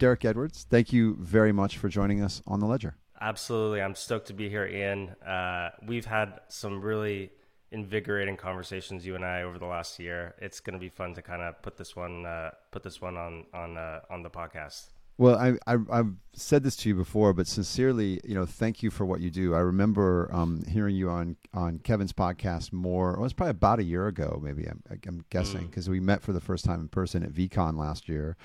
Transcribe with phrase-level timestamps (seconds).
[0.00, 2.96] Derek Edwards, thank you very much for joining us on the Ledger.
[3.20, 3.82] Absolutely.
[3.82, 5.10] I'm stoked to be here, Ian.
[5.24, 7.30] Uh, we've had some really
[7.70, 10.34] invigorating conversations, you and I, over the last year.
[10.38, 13.18] It's going to be fun to kind of put this one uh, put this one
[13.18, 14.86] on on uh, on the podcast.
[15.20, 18.90] Well, I, I, have said this to you before, but sincerely, you know, thank you
[18.90, 19.54] for what you do.
[19.54, 23.80] I remember um, hearing you on, on Kevin's podcast more, well, it was probably about
[23.80, 25.90] a year ago, maybe I'm, I'm guessing, because mm.
[25.90, 28.38] we met for the first time in person at VeeCon last year.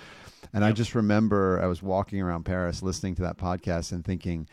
[0.52, 0.72] And yep.
[0.72, 4.50] I just remember I was walking around Paris listening to that podcast and thinking,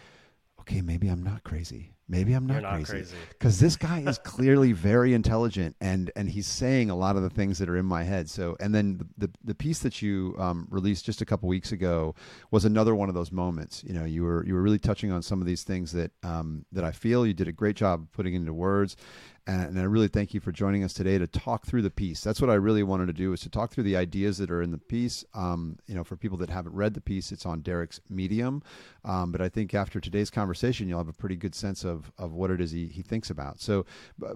[0.61, 4.73] okay, maybe I'm not crazy maybe I'm not, not crazy because this guy is clearly
[4.73, 8.03] very intelligent and and he's saying a lot of the things that are in my
[8.03, 8.29] head.
[8.29, 11.73] So and then the the, the piece that you um, released just a couple weeks
[11.73, 12.15] ago
[12.51, 13.83] was another one of those moments.
[13.85, 16.65] You know, you were you were really touching on some of these things that um,
[16.73, 18.97] that I feel you did a great job putting into words,
[19.47, 22.21] and, I really thank you for joining us today to talk through the piece.
[22.21, 24.63] That's what I really wanted to do is to talk through the ideas that are
[24.63, 25.25] in the piece.
[25.35, 28.63] Um, you know, for people that haven't read the piece, it's on Derek's Medium.
[29.05, 32.33] Um, but I think after today's conversation, you'll have a pretty good sense of, of
[32.33, 33.61] what it is he, he thinks about.
[33.61, 33.85] So,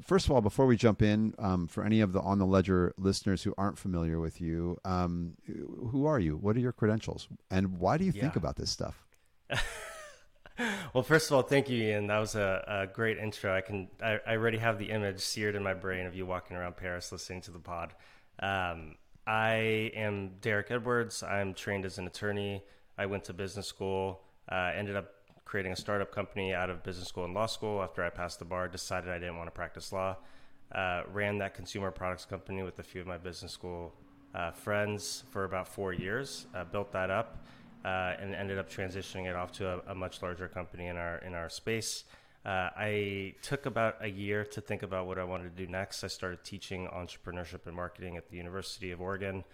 [0.02, 2.92] first of all, before we jump in, um, for any of the On the Ledger
[2.98, 5.34] listeners who aren't familiar with you, um,
[5.90, 6.36] who are you?
[6.36, 7.28] What are your credentials?
[7.50, 8.22] And why do you yeah.
[8.22, 9.04] think about this stuff?
[10.94, 12.06] well, first of all, thank you, Ian.
[12.06, 13.54] That was a, a great intro.
[13.54, 16.56] I can I, I, already have the image seared in my brain of you walking
[16.56, 17.94] around Paris listening to the pod.
[18.40, 18.96] Um,
[19.26, 21.22] I am Derek Edwards.
[21.22, 22.62] I'm trained as an attorney.
[22.96, 24.22] I went to business school.
[24.50, 25.12] Uh, ended up
[25.44, 27.82] creating a startup company out of business school and law school.
[27.82, 30.16] After I passed the bar, decided I didn't want to practice law.
[30.72, 33.94] Uh, ran that consumer products company with a few of my business school
[34.34, 36.46] uh, friends for about four years.
[36.54, 37.44] Uh, built that up
[37.86, 41.18] uh, and ended up transitioning it off to a, a, much larger company in our
[41.18, 42.02] in our space.
[42.44, 46.02] Uh, I took about a year to think about what I wanted to do next.
[46.02, 49.44] I started teaching entrepreneurship and marketing at the University of Oregon,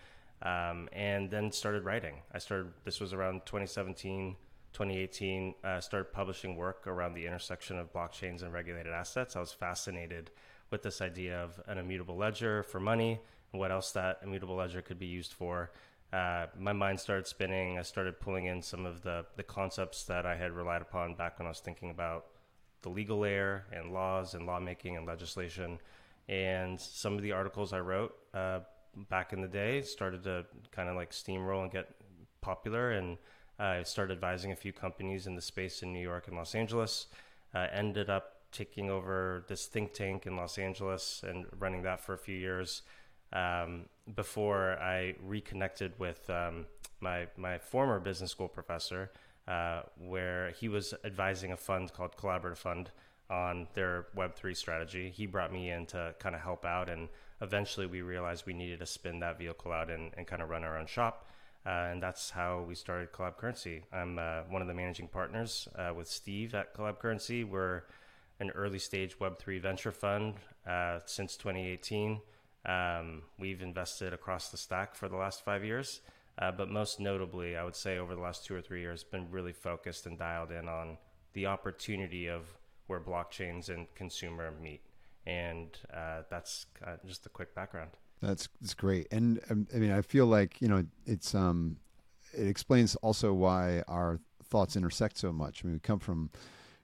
[0.41, 2.15] um, and then started writing.
[2.33, 2.73] I started.
[2.85, 4.37] This was around 2017.
[4.73, 9.37] 2018, uh, started publishing work around the intersection of blockchains and regulated assets.
[9.37, 10.31] I was fascinated
[10.71, 13.21] with this idea of an immutable ledger for money
[13.53, 15.71] and what else that immutable ledger could be used for
[16.13, 17.79] uh, my mind started spinning.
[17.79, 21.39] I started pulling in some of the, the concepts that I had relied upon back
[21.39, 22.27] when I was thinking about
[22.83, 25.79] the legal layer and laws and lawmaking and legislation.
[26.29, 28.61] And some of the articles I wrote uh,
[29.09, 31.89] back in the day started to kind of like steamroll and get
[32.43, 32.91] popular.
[32.91, 33.17] And
[33.59, 37.07] I started advising a few companies in the space in New York and Los Angeles.
[37.55, 42.13] Uh, ended up taking over this think tank in Los Angeles and running that for
[42.13, 42.83] a few years
[43.33, 46.67] um, before I reconnected with um,
[47.01, 49.11] my my former business school professor,
[49.49, 52.91] uh, where he was advising a fund called Collaborative Fund
[53.31, 55.11] on their Web three strategy.
[55.11, 57.09] He brought me in to kind of help out, and
[57.41, 60.65] eventually we realized we needed to spin that vehicle out and, and kind of run
[60.65, 61.27] our own shop.
[61.65, 63.83] Uh, and that's how we started Collab Currency.
[63.93, 67.45] I'm uh, one of the managing partners uh, with Steve at Collab Currency.
[67.45, 67.85] We're
[68.41, 70.35] an early stage Web3 venture fund
[70.67, 72.21] uh, since 2018.
[72.65, 76.01] Um, we've invested across the stack for the last five years,
[76.39, 79.31] uh, but most notably, I would say over the last two or three years, been
[79.31, 80.97] really focused and dialed in on
[81.33, 82.47] the opportunity of
[82.87, 84.83] where blockchains and consumer meet.
[85.27, 87.91] And uh, that's uh, just a quick background.
[88.21, 89.09] That's, that's great.
[89.11, 91.77] And um, I mean, I feel like, you know, it's, um,
[92.33, 95.63] it explains also why our thoughts intersect so much.
[95.63, 96.31] I mean, we come from,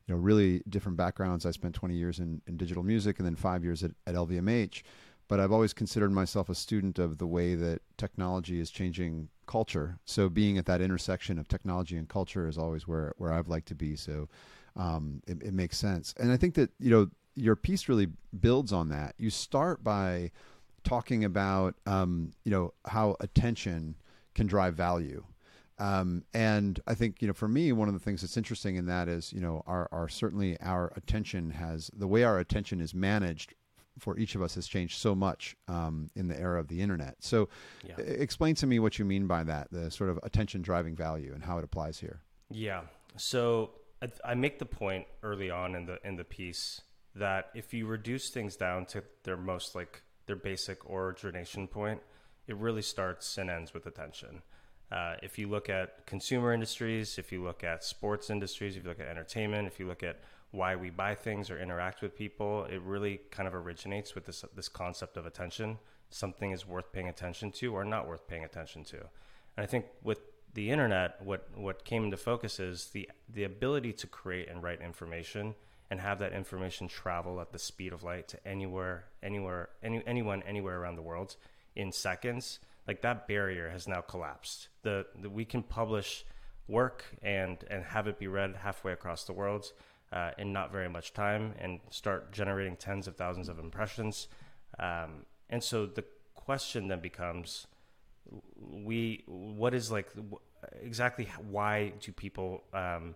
[0.06, 1.46] you know, really different backgrounds.
[1.46, 4.82] I spent 20 years in, in digital music and then five years at, at LVMH
[5.28, 9.98] but I've always considered myself a student of the way that technology is changing culture.
[10.04, 13.68] So being at that intersection of technology and culture is always where where I've liked
[13.68, 13.94] to be.
[13.94, 14.28] So
[14.76, 18.08] um, it, it makes sense, and I think that you know your piece really
[18.40, 19.14] builds on that.
[19.18, 20.32] You start by
[20.82, 23.96] talking about um, you know how attention
[24.34, 25.24] can drive value.
[25.80, 28.86] Um, and I think you know, for me, one of the things that's interesting in
[28.86, 32.94] that is you know, our, our certainly our attention has the way our attention is
[32.94, 33.54] managed
[33.98, 37.16] for each of us has changed so much um, in the era of the internet.
[37.20, 37.48] So,
[37.86, 37.96] yeah.
[37.98, 41.42] explain to me what you mean by that, the sort of attention driving value, and
[41.42, 42.22] how it applies here.
[42.50, 42.82] Yeah.
[43.16, 43.70] So
[44.02, 46.80] I, I make the point early on in the in the piece
[47.14, 52.00] that if you reduce things down to their most like their basic origination point,
[52.46, 54.42] it really starts and ends with attention.
[54.90, 58.88] Uh, if you look at consumer industries, if you look at sports industries, if you
[58.88, 60.20] look at entertainment, if you look at
[60.50, 64.44] why we buy things or interact with people, it really kind of originates with this
[64.54, 65.78] this concept of attention.
[66.10, 68.96] Something is worth paying attention to or not worth paying attention to.
[68.96, 70.20] And I think with
[70.54, 74.80] the internet, what what came into focus is the the ability to create and write
[74.80, 75.54] information
[75.90, 80.42] and have that information travel at the speed of light to anywhere, anywhere, any, anyone,
[80.42, 81.36] anywhere around the world
[81.74, 82.58] in seconds.
[82.88, 84.68] Like that barrier has now collapsed.
[84.82, 86.24] The, the we can publish
[86.66, 89.72] work and and have it be read halfway across the world
[90.12, 94.28] uh, in not very much time and start generating tens of thousands of impressions.
[94.78, 96.04] Um, and so the
[96.34, 97.66] question then becomes,
[98.58, 100.08] we what is like
[100.82, 103.14] exactly why do people um,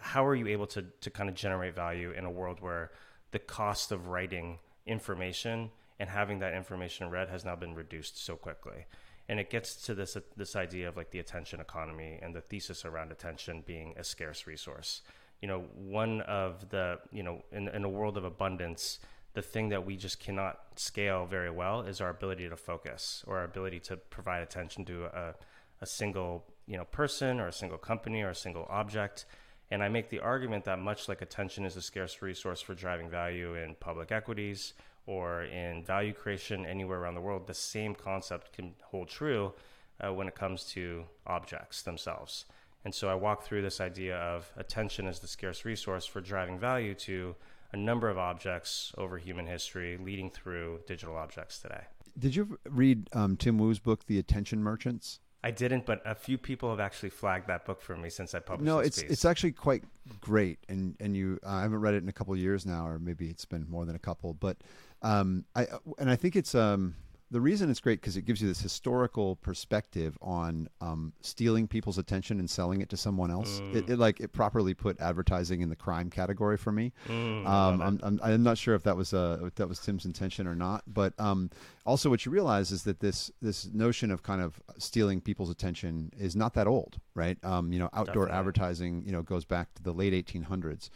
[0.00, 2.92] how are you able to to kind of generate value in a world where
[3.32, 8.34] the cost of writing information and having that information read has now been reduced so
[8.34, 8.86] quickly.
[9.28, 12.84] And it gets to this this idea of like the attention economy and the thesis
[12.84, 15.02] around attention being a scarce resource.
[15.42, 18.98] You know one of the you know in, in a world of abundance
[19.34, 23.38] the thing that we just cannot scale very well is our ability to focus or
[23.38, 25.34] our ability to provide attention to a,
[25.80, 29.26] a single you know person or a single company or a single object.
[29.70, 33.08] And i make the argument that much like attention is a scarce resource for driving
[33.10, 34.72] value in public equities
[35.06, 39.52] or in value creation anywhere around the world, the same concept can hold true
[40.00, 42.44] uh, when it comes to objects themselves.
[42.84, 46.58] And so I walk through this idea of attention as the scarce resource for driving
[46.58, 47.34] value to
[47.72, 51.82] a number of objects over human history, leading through digital objects today.
[52.18, 55.20] Did you read um, Tim Wu's book, The Attention Merchants?
[55.42, 58.40] I didn't, but a few people have actually flagged that book for me since I
[58.40, 58.66] published.
[58.66, 59.10] No, it's piece.
[59.10, 59.84] it's actually quite
[60.20, 62.98] great, and and you uh, I haven't read it in a couple years now, or
[62.98, 64.58] maybe it's been more than a couple, but
[65.02, 65.66] um, I
[65.98, 66.94] and I think it's um,
[67.30, 71.96] the reason it's great because it gives you this historical perspective on um, stealing people's
[71.96, 73.60] attention and selling it to someone else.
[73.60, 73.76] Mm.
[73.76, 76.92] It, it, like it properly put advertising in the crime category for me.
[77.08, 80.06] Mm, um, I'm, I'm, I'm, not sure if that was uh, if that was Tim's
[80.06, 81.50] intention or not, but um,
[81.86, 86.12] also what you realize is that this this notion of kind of stealing people's attention
[86.18, 87.38] is not that old, right?
[87.44, 88.38] Um, you know, outdoor Definitely.
[88.38, 90.90] advertising, you know, goes back to the late 1800s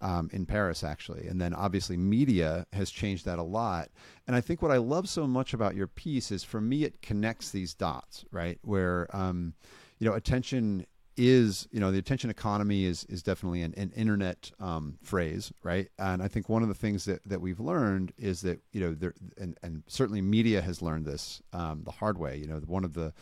[0.00, 1.26] um, in Paris, actually.
[1.26, 3.90] And then obviously media has changed that a lot.
[4.26, 7.02] And I think what I love so much about your piece is for me, it
[7.02, 8.58] connects these dots, right?
[8.62, 9.54] Where, um,
[9.98, 10.86] you know, attention
[11.18, 15.88] is you know the attention economy is is definitely an, an internet um, phrase right
[15.98, 18.94] and i think one of the things that, that we've learned is that you know
[18.94, 22.84] there and, and certainly media has learned this um, the hard way you know one
[22.84, 23.12] of the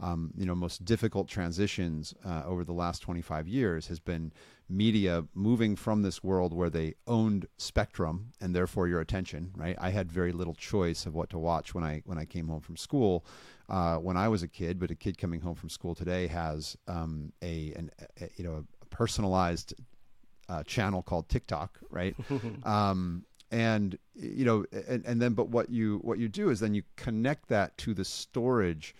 [0.00, 4.32] um, you know most difficult transitions uh, over the last 25 years has been
[4.68, 9.76] media moving from this world where they owned spectrum and therefore your attention right?
[9.80, 12.60] I had very little choice of what to watch when i when i came home
[12.60, 13.24] from school.
[13.68, 16.76] Uh, when i was a kid but a kid coming home from school today has
[16.86, 17.90] um, a, an,
[18.20, 19.74] a, you know a personalized
[20.48, 22.14] uh, channel called tiktok right?
[22.64, 26.74] Um, and you know and, and then but what you what you do is then
[26.74, 28.94] you connect that to the storage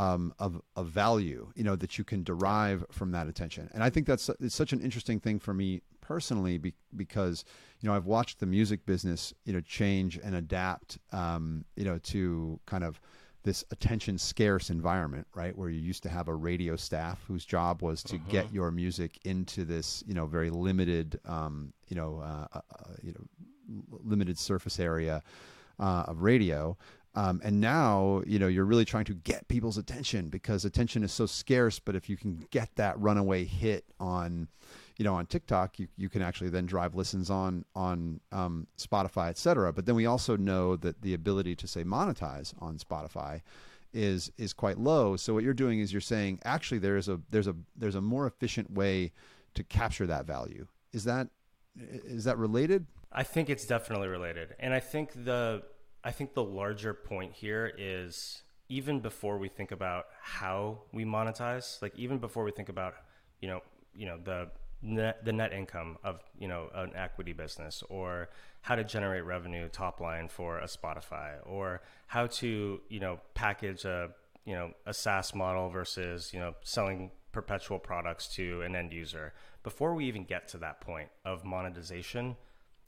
[0.00, 3.68] um, of, of value, you know, that you can derive from that attention.
[3.74, 7.44] And I think that's it's such an interesting thing for me personally be, because,
[7.80, 11.98] you know, I've watched the music business, you know, change and adapt, um, you know,
[11.98, 12.98] to kind of
[13.42, 15.56] this attention scarce environment, right?
[15.56, 18.30] Where you used to have a radio staff whose job was to uh-huh.
[18.30, 22.92] get your music into this, you know, very limited, um, you know, uh, uh, uh
[23.02, 25.22] you know, limited surface area
[25.78, 26.76] uh, of radio.
[27.14, 31.12] Um, and now, you know, you're really trying to get people's attention because attention is
[31.12, 31.80] so scarce.
[31.80, 34.46] But if you can get that runaway hit on,
[34.96, 39.28] you know, on TikTok, you, you can actually then drive listens on on um, Spotify,
[39.28, 39.72] et cetera.
[39.72, 43.40] But then we also know that the ability to say monetize on Spotify
[43.92, 45.16] is is quite low.
[45.16, 48.00] So what you're doing is you're saying actually there is a there's a there's a
[48.00, 49.10] more efficient way
[49.54, 50.68] to capture that value.
[50.92, 51.28] Is that
[51.76, 52.86] is that related?
[53.12, 55.64] I think it's definitely related, and I think the
[56.02, 61.82] I think the larger point here is even before we think about how we monetize,
[61.82, 62.94] like even before we think about,
[63.40, 63.60] you know,
[63.94, 64.48] you know, the
[64.80, 68.30] net, the net income of, you know, an equity business or
[68.62, 73.84] how to generate revenue top line for a Spotify or how to, you know, package
[73.84, 74.10] a,
[74.44, 79.32] you know, a SaaS model versus, you know, selling perpetual products to an end user.
[79.62, 82.36] Before we even get to that point of monetization,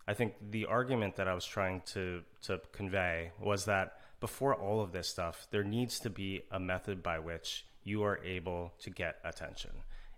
[0.06, 4.80] I think the argument that I was trying to to convey was that before all
[4.80, 8.90] of this stuff, there needs to be a method by which you are able to
[8.90, 9.71] get attention.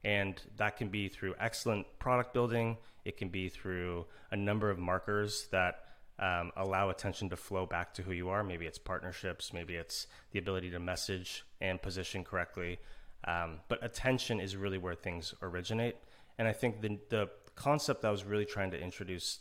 [0.04, 2.76] And that can be through excellent product building.
[3.06, 5.84] It can be through a number of markers that
[6.18, 8.44] um, allow attention to flow back to who you are.
[8.44, 12.78] Maybe it's partnerships, maybe it's the ability to message and position correctly.
[13.26, 15.96] Um, but attention is really where things originate.
[16.38, 19.38] And I think the, the concept that I was really trying to introduce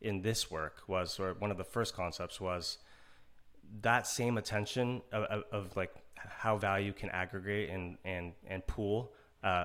[0.00, 2.78] in this work was, or one of the first concepts was
[3.82, 9.12] that same attention of, of, of like how value can aggregate and and and pool
[9.44, 9.64] uh,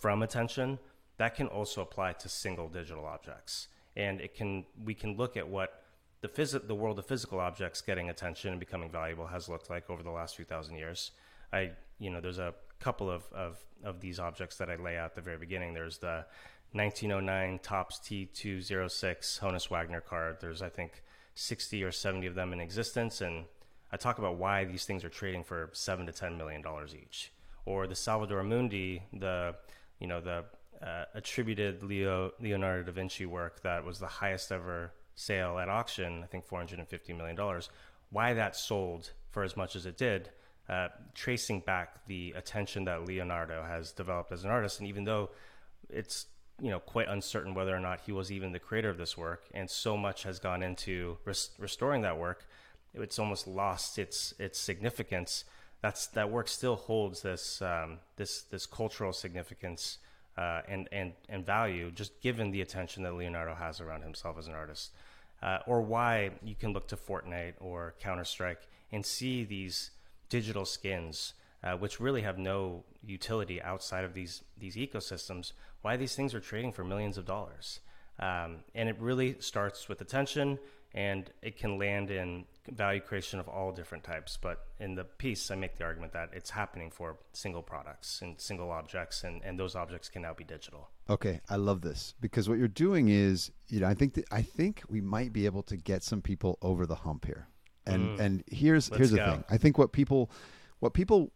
[0.00, 0.78] from attention.
[1.18, 5.48] That can also apply to single digital objects, and it can we can look at
[5.48, 5.82] what
[6.22, 9.90] the phys- the world of physical objects getting attention and becoming valuable has looked like
[9.90, 11.10] over the last few thousand years.
[11.52, 15.06] I, you know, there's a couple of, of, of these objects that I lay out
[15.06, 15.74] at the very beginning.
[15.74, 16.24] There's the
[16.72, 20.38] 1909 Topps T206 Honus Wagner card.
[20.40, 21.02] There's, I think,
[21.34, 23.20] 60 or 70 of them in existence.
[23.20, 23.44] And
[23.92, 27.32] I talk about why these things are trading for seven to 10 million dollars each.
[27.64, 29.54] Or the Salvator Mundi, the,
[30.00, 30.44] you know, the
[30.82, 36.22] uh, attributed Leo, Leonardo da Vinci work that was the highest ever sale at auction,
[36.24, 37.38] I think $450 million.
[38.10, 40.30] Why that sold for as much as it did,
[40.68, 44.80] uh, tracing back the attention that Leonardo has developed as an artist.
[44.80, 45.30] And even though
[45.88, 46.26] it's
[46.62, 49.42] you know quite uncertain whether or not he was even the creator of this work,
[49.52, 52.46] and so much has gone into res- restoring that work,
[52.94, 55.44] it's almost lost its its significance.
[55.82, 59.98] That's that work still holds this um, this this cultural significance
[60.38, 64.46] uh, and and and value, just given the attention that Leonardo has around himself as
[64.46, 64.92] an artist,
[65.42, 69.90] uh, or why you can look to Fortnite or Counter Strike and see these
[70.28, 75.52] digital skins, uh, which really have no utility outside of these these ecosystems.
[75.82, 77.80] Why these things are trading for millions of dollars,
[78.18, 80.58] um, and it really starts with attention,
[80.94, 84.38] and it can land in value creation of all different types.
[84.40, 88.40] But in the piece, I make the argument that it's happening for single products and
[88.40, 90.90] single objects, and, and those objects can now be digital.
[91.10, 94.42] Okay, I love this because what you're doing is, you know, I think that I
[94.42, 97.48] think we might be able to get some people over the hump here.
[97.84, 98.20] And Mm.
[98.20, 99.24] and here's Let's here's the go.
[99.32, 99.44] thing.
[99.50, 100.30] I think what people
[100.78, 101.32] what people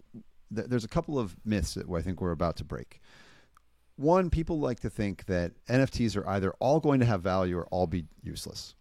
[0.54, 3.00] th- there's a couple of myths that I think we're about to break.
[3.96, 7.66] One, people like to think that NFTs are either all going to have value or
[7.66, 8.74] all be useless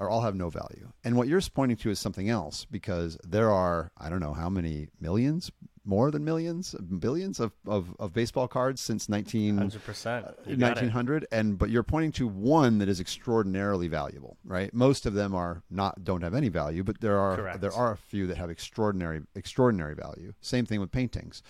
[0.00, 0.92] or all have no value.
[1.04, 4.48] And what you're pointing to is something else because there are, I don't know how
[4.48, 5.50] many millions,
[5.88, 10.26] more than millions, billions of, of, of baseball cards since 19, Hundred percent.
[10.46, 10.58] It.
[10.58, 14.72] 1900 and but you're pointing to one that is extraordinarily valuable right?
[14.74, 17.60] Most of them are not don't have any value but there are Correct.
[17.62, 20.34] there are a few that have extraordinary extraordinary value.
[20.42, 21.42] Same thing with paintings.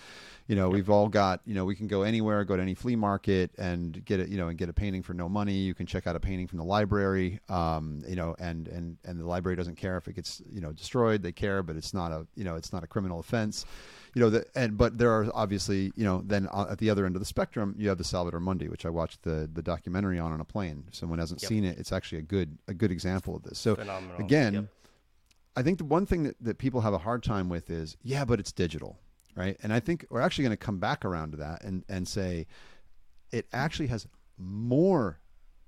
[0.47, 2.95] You know we've all got you know we can go anywhere go to any flea
[2.95, 5.53] market and get it you know and get a painting for no money.
[5.53, 9.19] You can check out a painting from the library um, you know and and and
[9.19, 11.23] the library doesn't care if it gets you know destroyed.
[11.23, 13.65] They care but it's not a you know it's not a criminal offense
[14.13, 17.05] you know, the, and but there are obviously, you know, then uh, at the other
[17.05, 20.19] end of the spectrum, you have the Salvator Mundi, which I watched the the documentary
[20.19, 20.85] on on a plane.
[20.87, 21.49] If someone hasn't Yep.
[21.49, 23.59] seen it, it's actually a good a good example of this.
[23.59, 24.17] So Phenomenal.
[24.17, 24.65] again, Yep.
[25.55, 28.23] I think the one thing that, that people have a hard time with is, yeah,
[28.23, 28.97] but it's digital,
[29.35, 29.57] right?
[29.61, 32.47] And I think we're actually going to come back around to that and and say
[33.31, 35.19] it actually has more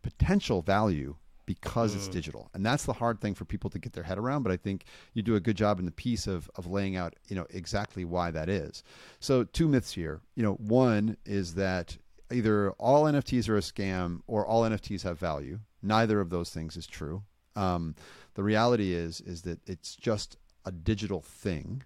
[0.01, 2.49] potential value because it's digital.
[2.53, 4.85] And that's the hard thing for people to get their head around but i think
[5.13, 8.05] you do a good job in the piece of, of laying out you know exactly
[8.05, 8.83] why that is.
[9.19, 10.21] So two myths here.
[10.35, 11.97] You know one is that
[12.31, 15.59] either all nfts are a scam or all nfts have value.
[15.81, 17.23] Neither of those things is true.
[17.55, 17.95] Um,
[18.35, 21.83] the reality is is that it's just a digital thing.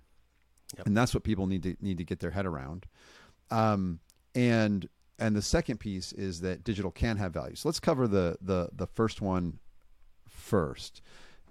[0.77, 0.87] Yep.
[0.87, 2.85] and that's what people need to need to get their head around.
[3.51, 3.99] Um,
[4.33, 7.55] and and the second piece is that digital can have value.
[7.55, 9.59] So let's cover the the the first one
[10.27, 11.01] first.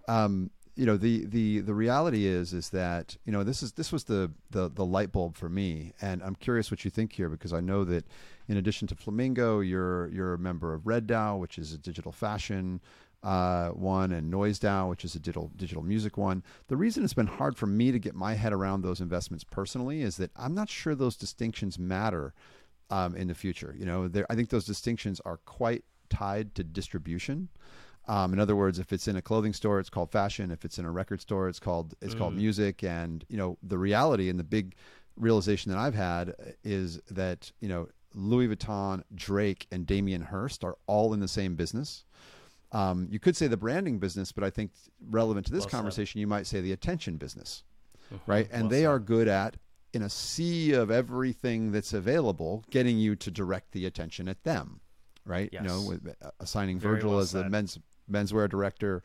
[0.08, 3.92] Um, you know the the the reality is is that you know this is this
[3.92, 7.28] was the the the light bulb for me, and I'm curious what you think here
[7.28, 8.04] because I know that
[8.48, 12.10] in addition to Flamingo, you're you're a member of Red DAO, which is a digital
[12.10, 12.80] fashion
[13.22, 16.42] uh, one, and Noise DAO, which is a digital digital music one.
[16.66, 20.02] The reason it's been hard for me to get my head around those investments personally
[20.02, 22.34] is that I'm not sure those distinctions matter
[22.94, 23.74] um, in the future.
[23.78, 27.48] You know, there, I think those distinctions are quite tied to distribution.
[28.06, 30.50] Um, in other words, if it's in a clothing store, it's called fashion.
[30.50, 32.84] If it's in a record store, it's called it's called music.
[32.84, 34.74] And you know, the reality and the big
[35.16, 40.76] realization that I've had is that you know Louis Vuitton, Drake, and Damien Hirst are
[40.86, 42.04] all in the same business.
[42.72, 44.72] Um, you could say the branding business, but I think
[45.10, 45.76] relevant to this Well said.
[45.78, 47.62] conversation, you might say the attention business,
[48.26, 48.48] right?
[48.52, 48.86] And Well they said.
[48.88, 49.56] are good at
[49.94, 54.80] in a sea of everything that's available, getting you to direct the attention at them,
[55.24, 55.48] right?
[55.52, 55.62] Yes.
[55.62, 57.78] You know, with uh, assigning Very Virgil well as the men's
[58.10, 59.02] menswear director,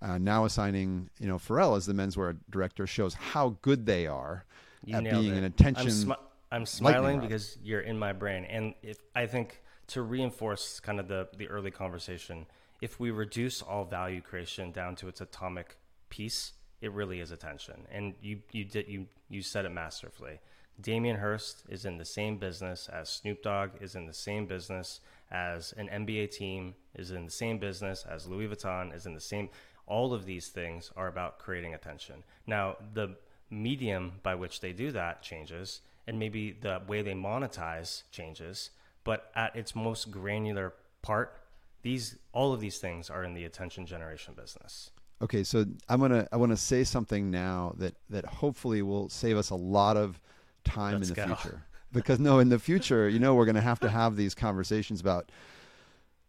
[0.00, 4.44] uh, now assigning you know Pharrell as the menswear director shows how good they are
[4.84, 5.38] You at being it.
[5.38, 5.86] an attention.
[5.86, 6.18] I'm, smi-
[6.50, 11.08] I'm smiling because you're in my brain, and if I think to reinforce kind of
[11.08, 12.46] the the early conversation,
[12.80, 15.76] if we reduce all value creation down to its atomic
[16.10, 17.86] piece, it really is attention.
[17.90, 20.40] And you you did you you said it masterfully.
[20.80, 25.00] Damien Hirst is in the same business as Snoop Dogg is in the same business
[25.30, 29.20] as an NBA team is in the same business as Louis Vuitton is in the
[29.20, 29.48] same.
[29.86, 32.24] All of these things are about creating attention.
[32.46, 33.16] Now the
[33.52, 38.70] medium by which they do that changes and maybe the way they monetize changes
[39.04, 40.72] but at its most granular
[41.02, 41.38] part
[41.82, 44.90] these all of these things are in the attention generation business
[45.22, 49.36] Okay, so I'm gonna I want to say something now that that hopefully will save
[49.36, 50.20] us a lot of
[50.64, 51.34] time Let's in the go.
[51.34, 51.62] future.
[51.92, 55.30] Because no, in the future, you know, we're gonna have to have these conversations about.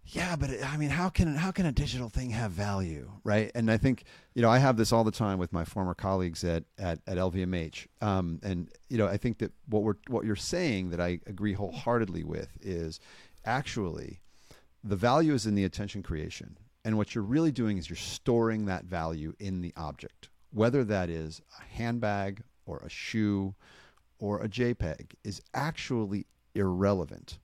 [0.05, 3.49] Yeah, but it, I mean, how can how can a digital thing have value, right?
[3.55, 4.03] And I think
[4.35, 7.17] you know I have this all the time with my former colleagues at at, at
[7.17, 11.19] LVMH, um, and you know I think that what we're what you're saying that I
[11.25, 12.99] agree wholeheartedly with is
[13.45, 14.19] actually
[14.83, 18.65] the value is in the attention creation, and what you're really doing is you're storing
[18.65, 23.55] that value in the object, whether that is a handbag or a shoe
[24.19, 27.39] or a JPEG, is actually irrelevant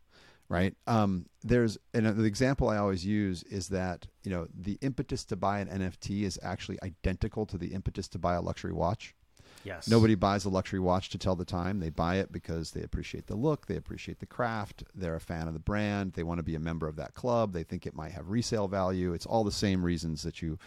[0.49, 0.75] right?
[0.87, 5.35] Um, there's and the example I always use is that you know the impetus to
[5.35, 9.15] buy an NFT is actually identical to the impetus to buy a luxury watch.
[9.63, 9.87] Yes.
[9.87, 11.79] Nobody buys a luxury watch to tell the time.
[11.79, 15.47] They buy it because they appreciate the look, they appreciate the craft, they're a fan
[15.47, 17.95] of the brand, they want to be a member of that club, they think it
[17.95, 19.13] might have resale value.
[19.13, 20.57] It's all the same reasons that you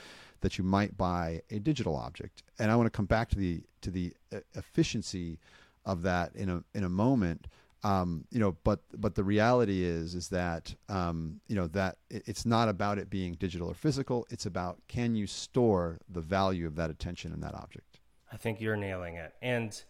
[0.42, 2.42] that you might buy a digital object.
[2.58, 5.38] And I want to come back to the to the uh, efficiency
[5.84, 7.48] of that in a in a moment.
[7.84, 12.22] Um, you know, but but the reality is is that um, you know that it,
[12.26, 14.26] it's not about it being digital or physical.
[14.30, 17.98] It's about can you store the value of that attention in that object.
[18.32, 19.34] I think you're nailing it.
[19.42, 19.80] And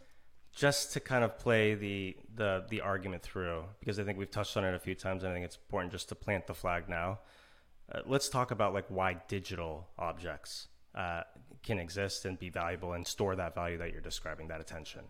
[0.52, 4.56] just to kind of play the the the argument through, because I think we've touched
[4.56, 6.88] on it a few times, and I think it's important just to plant the flag
[6.88, 7.20] now.
[7.90, 11.22] Uh, let's talk about like why digital objects uh,
[11.62, 15.02] can exist and be valuable and store that value that you're describing, that attention.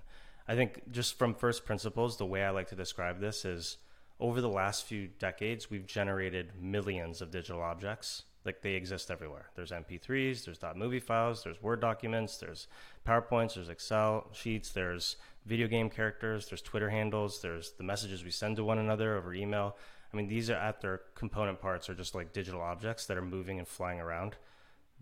[0.46, 3.78] I think just from first principles, the way I like to describe this is
[4.20, 8.24] over the last few decades, we've generated millions of digital objects.
[8.44, 9.50] Like they exist everywhere.
[9.54, 12.66] There's MP3s, there's .movie files, there's Word documents, there's
[13.06, 18.30] PowerPoints, there's Excel sheets, there's video game characters, there's Twitter handles, there's the messages we
[18.30, 19.76] send to one another over email.
[20.12, 23.22] I mean, these are at their component parts are just like digital objects that are
[23.22, 24.36] moving and flying around.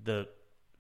[0.03, 0.29] The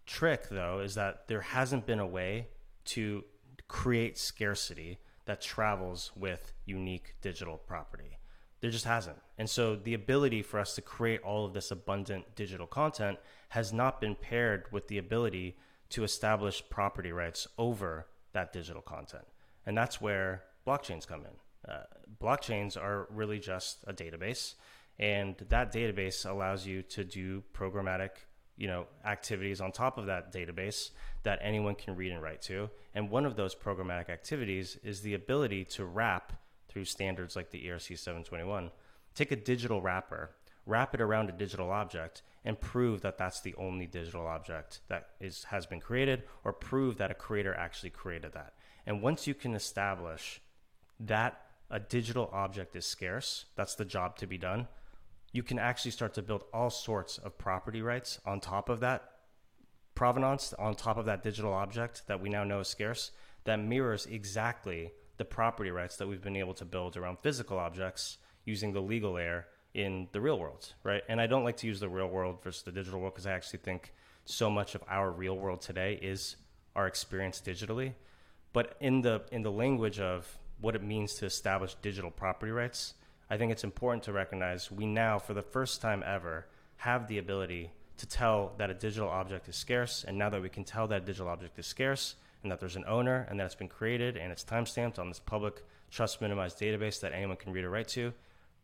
[0.06, 2.48] trick, though, is that there hasn't been a way
[2.86, 3.24] to
[3.68, 8.18] create scarcity that travels with unique digital property.
[8.60, 9.16] There just hasn't.
[9.38, 13.18] And so the ability for us to create all of this abundant digital content
[13.50, 15.56] has not been paired with the ability
[15.90, 19.24] to establish property rights over that digital content.
[19.66, 21.70] And that's where blockchains come in.
[21.72, 21.84] Uh,
[22.20, 24.54] blockchains are really just a database,
[24.98, 28.10] and that database allows you to do programmatic
[28.56, 30.90] you know activities on top of that database
[31.22, 35.14] that anyone can read and write to and one of those programmatic activities is the
[35.14, 36.34] ability to wrap
[36.70, 38.70] through standards like the ERC 721
[39.14, 40.30] take a digital wrapper
[40.66, 45.08] wrap it around a digital object and prove that that's the only digital object that
[45.20, 48.54] is has been created or prove that a creator actually created that.
[48.86, 50.40] And once you can establish
[51.00, 54.68] that a digital object is scarce that's the job to be done
[55.32, 59.10] you can actually start to build all sorts of property rights on top of that
[59.94, 63.12] provenance, on top of that digital object that we now know is scarce,
[63.44, 68.16] that mirrors exactly the property rights that we've been able to build around physical objects
[68.46, 71.02] using the legal layer in the real world, right?
[71.10, 73.32] And I don't like to use the real world versus the digital world because I
[73.32, 73.92] actually think
[74.24, 76.36] so much of our real world today is
[76.74, 77.92] our experience digitally.
[78.54, 82.94] But in the in the language of what it means to establish digital property rights,
[83.28, 86.46] I think it's important to recognize we now, for the first time ever,
[86.78, 90.02] have the ability to tell that a digital object is scarce.
[90.02, 92.76] And now that we can tell that a digital object is scarce and that there's
[92.76, 96.58] an owner and that it's been created and it's timestamped on this public trust minimized
[96.58, 98.12] database that anyone can read or write to,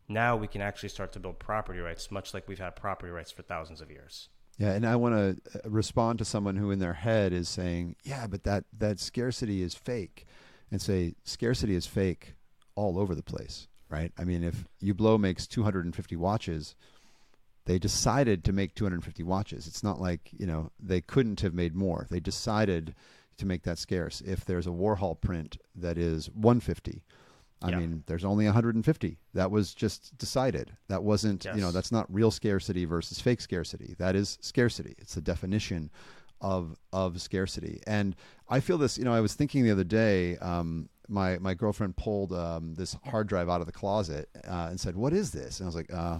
[0.07, 3.31] now we can actually start to build property rights, much like we've had property rights
[3.31, 4.29] for thousands of years.
[4.57, 7.95] Yeah, and I want to uh, respond to someone who in their head is saying,
[8.03, 10.25] "Yeah, but that that scarcity is fake."
[10.71, 12.33] And say, "Scarcity is fake
[12.75, 14.11] all over the place." right?
[14.17, 16.75] I mean, if Hublot makes 250 watches,
[17.65, 19.67] they decided to make 250 watches.
[19.67, 22.07] It's not like, you know, they couldn't have made more.
[22.09, 22.95] They decided
[23.37, 24.21] to make that scarce.
[24.21, 27.03] If there's a Warhol print that is 150,
[27.61, 27.79] I yeah.
[27.79, 29.17] mean, there's only 150.
[29.33, 30.75] That was just decided.
[30.89, 31.55] That wasn't, yes.
[31.55, 33.95] you know, that's not real scarcity versus fake scarcity.
[33.97, 34.95] That is scarcity.
[34.99, 35.89] It's the definition
[36.39, 37.81] of of scarcity.
[37.87, 38.15] And
[38.47, 41.97] I feel this, you know, I was thinking the other day, um, my my girlfriend
[41.97, 45.59] pulled um, this hard drive out of the closet uh, and said, "What is this?"
[45.59, 46.19] And I was like, uh,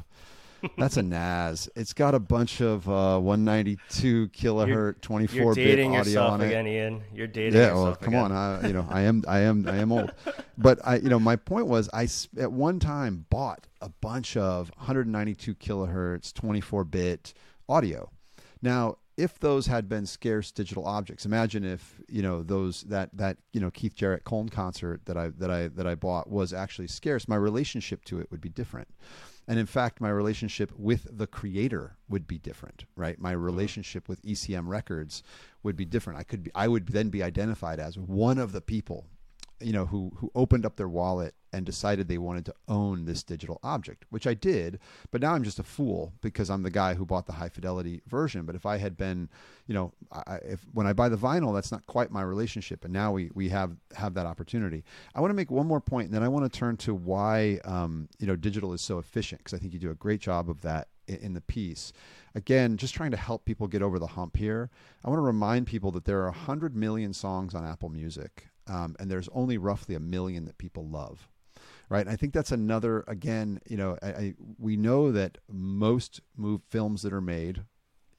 [0.78, 1.70] "That's a NAS.
[1.76, 5.94] It's got a bunch of uh, 192 kilohertz, 24 bit audio on it." You're dating
[5.94, 7.04] yourself again, Ian.
[7.14, 8.32] You're dating yeah, yourself well, come again.
[8.32, 8.32] on.
[8.32, 10.12] I, you know, I am, I am, I am old.
[10.58, 12.08] But I, you know, my point was, I
[12.40, 17.34] at one time bought a bunch of 192 kilohertz, 24 bit
[17.70, 18.10] audio.
[18.62, 23.38] Now, if those had been scarce digital objects, imagine if you know those that that
[23.52, 26.88] you know Keith Jarrett Köln Concert that I that I that I bought was actually
[26.88, 27.28] scarce.
[27.28, 28.88] My relationship to it would be different.
[29.48, 33.20] And in fact, my relationship with the creator would be different, right?
[33.20, 33.44] My mm-hmm.
[33.44, 35.24] relationship with ECM Records
[35.64, 36.20] would be different.
[36.20, 39.06] I could be, I would then be identified as one of the people
[39.60, 43.24] you know who who opened up their wallet and decided they wanted to own this
[43.24, 44.80] digital object which I did
[45.12, 48.02] but now I'm just a fool because I'm the guy who bought the high fidelity
[48.08, 49.30] version but if I had been
[49.68, 52.94] you know I, if when I buy the vinyl that's not quite my relationship and
[52.94, 54.84] now we we have have that opportunity
[55.16, 57.60] I want to make one more point and then I want to turn to why
[57.66, 60.50] um, you know digital is so efficient because I think you do a great job
[60.50, 61.94] of that in the piece.
[62.36, 64.70] Again, just trying to help people get over the hump here.
[65.06, 68.96] I want to remind people that there are 100 million songs on Apple Music um,
[69.00, 71.30] and there's only roughly a million that people love
[71.90, 76.22] right and i think that's another again you know I, I, we know that most
[76.36, 77.64] move films that are made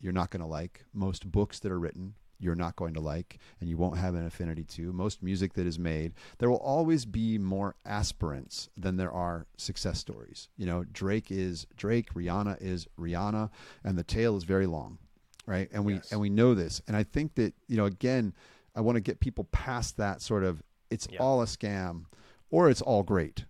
[0.00, 3.38] you're not going to like most books that are written you're not going to like
[3.60, 7.04] and you won't have an affinity to most music that is made there will always
[7.04, 12.86] be more aspirants than there are success stories you know drake is drake rihanna is
[12.98, 13.50] rihanna
[13.84, 14.98] and the tail is very long
[15.46, 16.12] right and we yes.
[16.12, 18.32] and we know this and i think that you know again
[18.78, 21.18] I want to get people past that sort of it's yeah.
[21.18, 22.04] all a scam
[22.48, 23.44] or it's all great.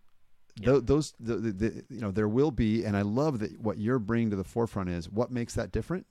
[0.61, 0.79] Yeah.
[0.83, 3.99] those the, the, the, you know there will be and I love that what you're
[3.99, 6.07] bringing to the forefront is what makes that different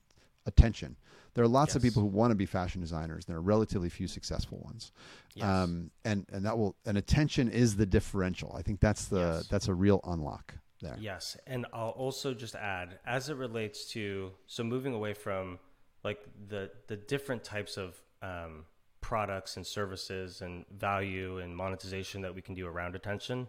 [0.45, 0.95] attention.
[1.33, 1.75] There are lots yes.
[1.75, 3.25] of people who want to be fashion designers.
[3.25, 4.91] There are relatively few successful ones,
[5.35, 5.45] yes.
[5.45, 8.55] um, and and that will and attention is the differential.
[8.57, 9.47] I think that's the yes.
[9.47, 10.95] that's a real unlock there.
[10.99, 15.59] Yes, and I'll also just add as it relates to so moving away from
[16.03, 18.65] like the the different types of um,
[19.01, 23.47] products and services and value and monetization that we can do around attention.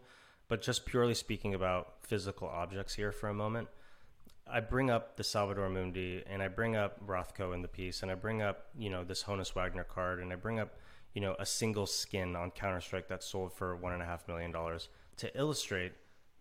[0.48, 3.68] But just purely speaking about physical objects here for a moment,
[4.50, 8.10] I bring up the Salvator Mundi and I bring up Rothko in the piece and
[8.10, 10.78] I bring up, you know, this Honus Wagner card and I bring up,
[11.12, 14.26] you know, a single skin on Counter Strike that sold for one and a half
[14.26, 15.92] million dollars to illustrate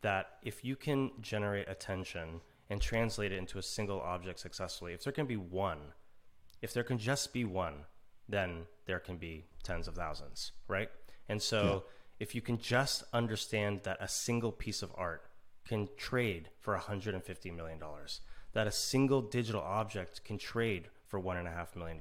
[0.02, 2.40] that if you can generate attention
[2.70, 5.80] and translate it into a single object successfully, if there can be one,
[6.62, 7.84] if there can just be one,
[8.30, 10.90] then there can be tens of thousands, right?
[11.28, 11.92] And so yeah.
[12.20, 15.24] If you can just understand that a single piece of art
[15.68, 17.80] can trade for $150 million,
[18.54, 22.00] that a single digital object can trade for $1.5 million,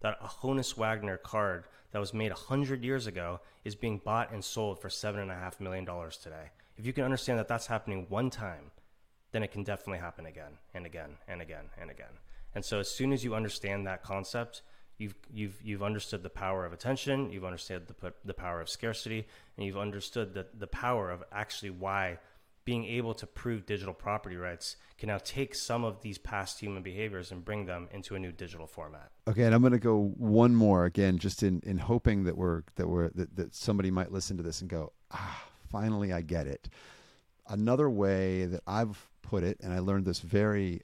[0.00, 4.44] that a Honus Wagner card that was made 100 years ago is being bought and
[4.44, 6.50] sold for $7.5 million today.
[6.76, 8.70] If you can understand that that's happening one time,
[9.32, 12.18] then it can definitely happen again and again and again and again.
[12.54, 14.62] And so as soon as you understand that concept,
[15.02, 19.26] you've you've you've understood the power of attention, you've understood the the power of scarcity,
[19.56, 22.18] and you've understood the the power of actually why
[22.64, 26.80] being able to prove digital property rights can now take some of these past human
[26.80, 29.10] behaviors and bring them into a new digital format.
[29.26, 32.62] Okay, and I'm going to go one more again, just in in hoping that we're
[32.76, 36.46] that we're that, that somebody might listen to this and go, ah, finally I get
[36.46, 36.68] it.
[37.48, 40.82] Another way that I've put it, and I learned this very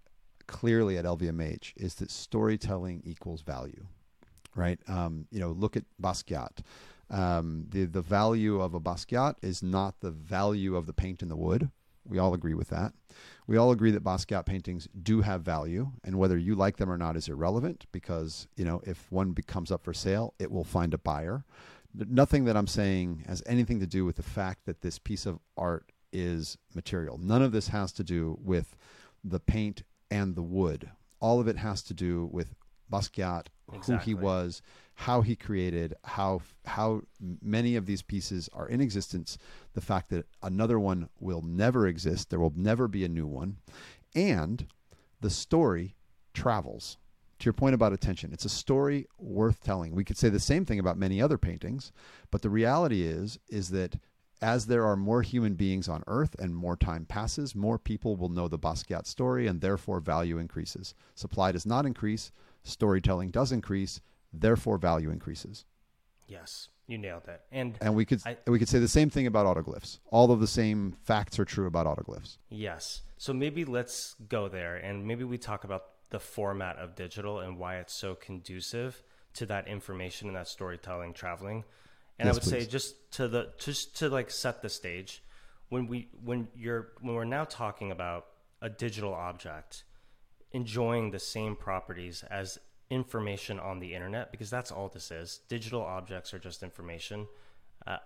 [0.49, 3.87] clearly at LVMH, is that storytelling equals value
[4.59, 4.79] right?
[4.89, 6.59] Um, you know, look at Basquiat.
[7.11, 11.29] Um, the the value of a Basquiat is not the value of the paint in
[11.29, 11.71] the wood.
[12.05, 12.93] We all agree with that.
[13.47, 16.99] We all agree that Basquiat paintings do have value, and whether you like them or
[16.99, 20.93] not is irrelevant because you know if one becomes up for sale, it will find
[20.93, 21.45] a buyer.
[21.95, 25.39] Nothing that I'm saying has anything to do with the fact that this piece of
[25.57, 27.19] art is material.
[27.19, 28.77] None of this has to do with
[29.25, 30.91] the paint and the wood.
[31.21, 32.55] All of it has to do with
[32.91, 33.95] Basquiat, exactly.
[33.95, 34.63] who he was,
[34.95, 37.03] how he created, how how
[37.41, 39.39] many of these pieces are in existence,
[39.75, 43.59] the fact that another one will never exist, there will never be a new one,
[44.15, 44.67] and
[45.21, 45.97] the story
[46.35, 46.99] travels.
[47.39, 49.95] To your point about attention, it's a story worth telling.
[49.95, 51.93] We could say the same thing about many other paintings,
[52.33, 53.97] but the reality is is that
[54.41, 58.29] as there are more human beings on earth and more time passes, more people will
[58.29, 60.95] know the Basquiat story and therefore value increases.
[61.15, 62.31] Supply does not increase,
[62.69, 64.01] storytelling does increase,
[64.33, 65.65] therefore value increases.
[66.27, 67.45] Yes, you nailed that.
[67.51, 69.99] And and we could I, we could say the same thing about autoglyphs.
[70.11, 72.39] All of the same facts are true about autoglyphs.
[72.51, 73.03] Yes.
[73.17, 77.59] So maybe let's go there and maybe we talk about the format of digital and
[77.59, 79.03] why it's so conducive
[79.35, 81.65] to that information and that storytelling traveling.
[82.19, 82.51] And yes, I would please.
[82.51, 85.23] say just to the just to like set the stage
[85.69, 88.27] when we when you're when we're now talking about
[88.61, 89.85] a digital object
[90.53, 92.59] enjoying the same properties as
[92.91, 95.41] information on the internet because that's all this is.
[95.49, 97.27] Digital objects are just information.
[97.87, 97.99] Uh,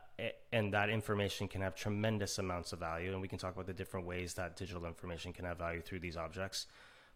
[0.53, 3.13] and that information can have tremendous amounts of value.
[3.13, 6.01] And we can talk about the different ways that digital information can have value through
[6.01, 6.67] these objects.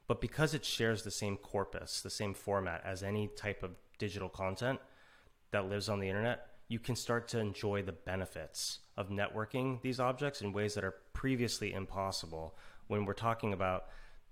[0.09, 4.29] But because it shares the same corpus, the same format as any type of digital
[4.29, 4.81] content
[5.51, 10.01] that lives on the internet, you can start to enjoy the benefits of networking these
[10.01, 12.57] objects in ways that are previously impossible
[12.89, 13.87] when we're talking about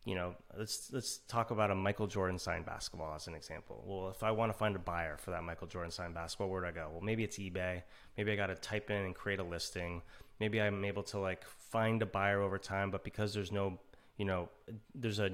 [0.05, 3.83] you know, let's let's talk about a Michael Jordan signed basketball as an example.
[3.87, 6.61] Well, if I want to find a buyer for that Michael Jordan signed basketball, where
[6.61, 6.89] do I go?
[6.93, 7.83] Well, maybe it's eBay.
[8.19, 10.03] Maybe I got to type in and create a listing.
[10.41, 13.79] Maybe I'm able to like find a buyer over time, but because there's no,
[14.19, 14.51] you know,
[14.95, 15.31] there's a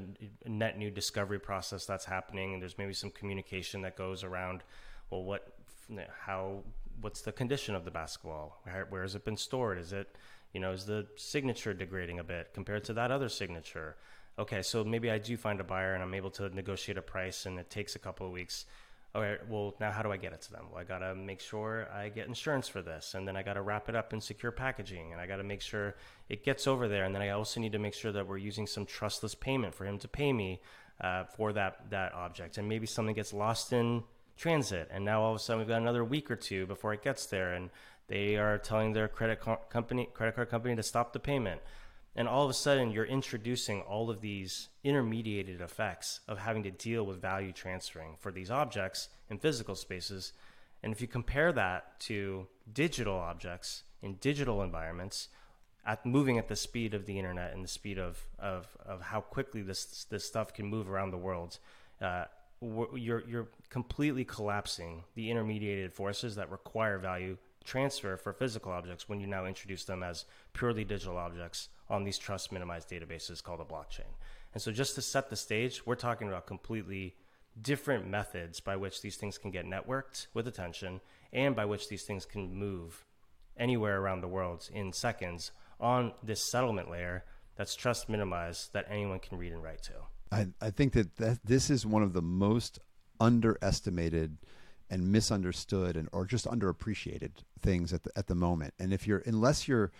[0.46, 4.62] net new discovery process that's happening, and there's maybe some communication that goes around.
[5.10, 5.52] Well, what,
[6.24, 6.62] how,
[7.00, 8.60] what's the condition of the basketball?
[8.62, 9.78] Where, where has it been stored?
[9.78, 10.14] Is it,
[10.52, 13.96] you know, is the signature degrading a bit compared to that other signature?
[14.40, 17.46] Okay, so maybe I do find a buyer and I'm able to negotiate a price
[17.46, 18.66] and it takes a couple of weeks.
[19.14, 20.66] All right, well, now how do I get it to them?
[20.70, 23.54] Well, I got to make sure I get insurance for this, and then I got
[23.54, 25.96] to wrap it up in secure packaging, and I got to make sure
[26.28, 28.68] it gets over there, and then I also need to make sure that we're using
[28.68, 30.60] some trustless payment for him to pay me
[31.00, 34.04] uh, for that that object, and maybe something gets lost in
[34.36, 37.02] transit, and now all of a sudden we've got another week or two before it
[37.02, 37.70] gets there, and
[38.06, 41.60] they are telling their credit co- company credit card company to stop the payment.
[42.16, 46.70] And all of a sudden, you're introducing all of these intermediated effects of having to
[46.70, 50.32] deal with value transferring for these objects in physical spaces.
[50.82, 55.28] And if you compare that to digital objects in digital environments,
[55.86, 59.20] at moving at the speed of the internet and the speed of, of, of how
[59.20, 61.58] quickly this, this stuff can move around the world,
[62.02, 62.24] uh,
[62.60, 69.20] you're, you're completely collapsing the intermediated forces that require value transfer for physical objects when
[69.20, 73.64] you now introduce them as purely digital objects on these trust minimized databases called a
[73.64, 74.12] blockchain.
[74.52, 77.16] And so, just to set the stage, we're talking about completely
[77.60, 81.00] different methods by which these things can get networked with attention
[81.32, 83.04] and by which these things can move
[83.56, 87.24] anywhere around the world in seconds on this settlement layer
[87.56, 89.92] that's trust minimized that anyone can read and write to.
[90.32, 92.78] I, I think that, that this is one of the most
[93.18, 94.38] underestimated
[94.90, 98.74] and misunderstood and or just underappreciated things at the, at the moment.
[98.78, 99.92] And if you're unless you're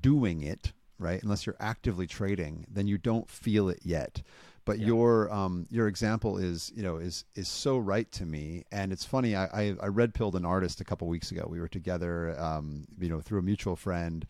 [0.00, 1.22] doing it, right?
[1.22, 4.22] Unless you're actively trading, then you don't feel it yet.
[4.64, 4.86] But yeah.
[4.88, 9.04] your um, your example is you know is is so right to me, and it's
[9.04, 9.34] funny.
[9.34, 11.46] I I, I red pilled an artist a couple weeks ago.
[11.48, 14.26] We were together, um, you know, through a mutual friend,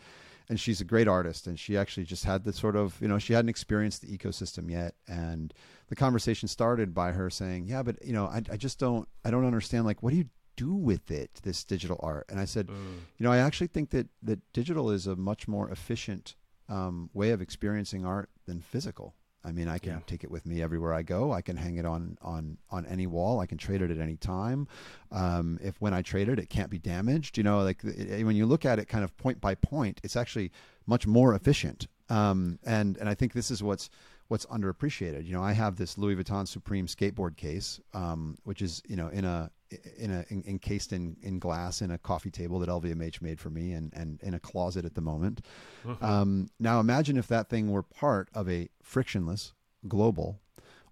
[0.48, 3.18] and she's a great artist, and she actually just had the sort of you know
[3.18, 5.52] she hadn't experienced the ecosystem yet, and
[5.88, 9.30] the conversation started by her saying, "Yeah, but you know, I I just don't I
[9.30, 9.84] don't understand.
[9.84, 12.74] Like, what do you do with it this digital art and i said mm.
[13.16, 16.34] you know i actually think that that digital is a much more efficient
[16.68, 19.14] um, way of experiencing art than physical.
[19.44, 20.00] I mean, I can yeah.
[20.06, 21.32] take it with me everywhere I go.
[21.32, 23.40] I can hang it on on on any wall.
[23.40, 24.66] I can trade it at any time.
[25.12, 27.38] Um, if when I trade it, it can't be damaged.
[27.38, 30.16] You know, like it, when you look at it, kind of point by point, it's
[30.16, 30.50] actually
[30.86, 31.86] much more efficient.
[32.10, 33.88] Um, and and I think this is what's
[34.28, 35.26] what's underappreciated.
[35.26, 39.08] You know, I have this Louis Vuitton Supreme skateboard case, um, which is you know
[39.08, 39.50] in a
[39.98, 43.50] in a in, encased in, in glass in a coffee table that LVMH made for
[43.50, 45.40] me and and in a closet at the moment.
[45.86, 46.06] Uh-huh.
[46.06, 49.52] Um, now imagine if that thing were part of a frictionless
[49.86, 50.40] global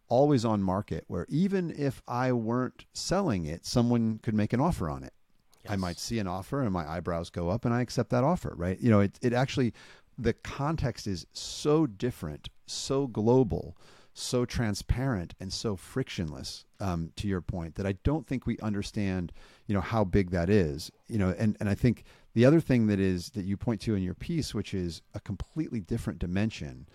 [0.08, 4.88] always on market where even if I weren't selling it, someone could make an offer
[4.88, 5.12] on it.
[5.64, 5.72] Yes.
[5.72, 8.54] I might see an offer and my eyebrows go up and I accept that offer,
[8.56, 8.78] right?
[8.80, 9.74] You know, it it actually
[10.18, 13.76] the context is so different, so global
[14.18, 19.30] so transparent and so frictionless um, to your point that I don't think we understand
[19.66, 22.86] you know how big that is you know and and I think the other thing
[22.86, 26.88] that is that you point to in your piece which is a completely different dimension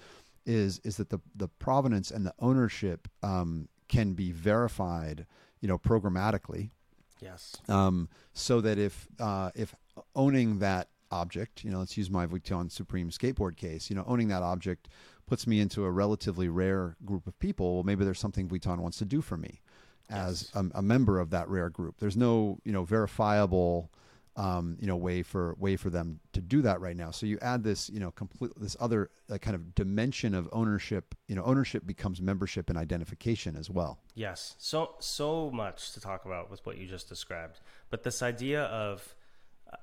[0.48, 5.28] is is that the the provenance and the ownership um, can be verified
[5.60, 6.72] you know programmatically.
[7.20, 7.56] Yes.
[7.70, 9.76] Um, so that if uh, if
[10.16, 14.28] owning that object you know let's use my Vuitton Supreme skateboard case you know owning
[14.30, 14.88] that object
[15.32, 17.76] puts me into a relatively rare group of people.
[17.76, 19.62] Well, maybe there's something Vuitton wants to do for me
[20.10, 22.00] as a, a, member of that rare group.
[22.00, 23.94] There's no, you know, verifiable,
[24.36, 27.12] um, you know, way for way for them to do that right now.
[27.12, 31.16] So you add this, you know, complete this other uh, kind of dimension of ownership.
[31.30, 34.00] You know, ownership becomes membership and identification as well.
[34.14, 37.62] Yes, so so much to talk about with what you just described.
[37.90, 39.16] But this idea of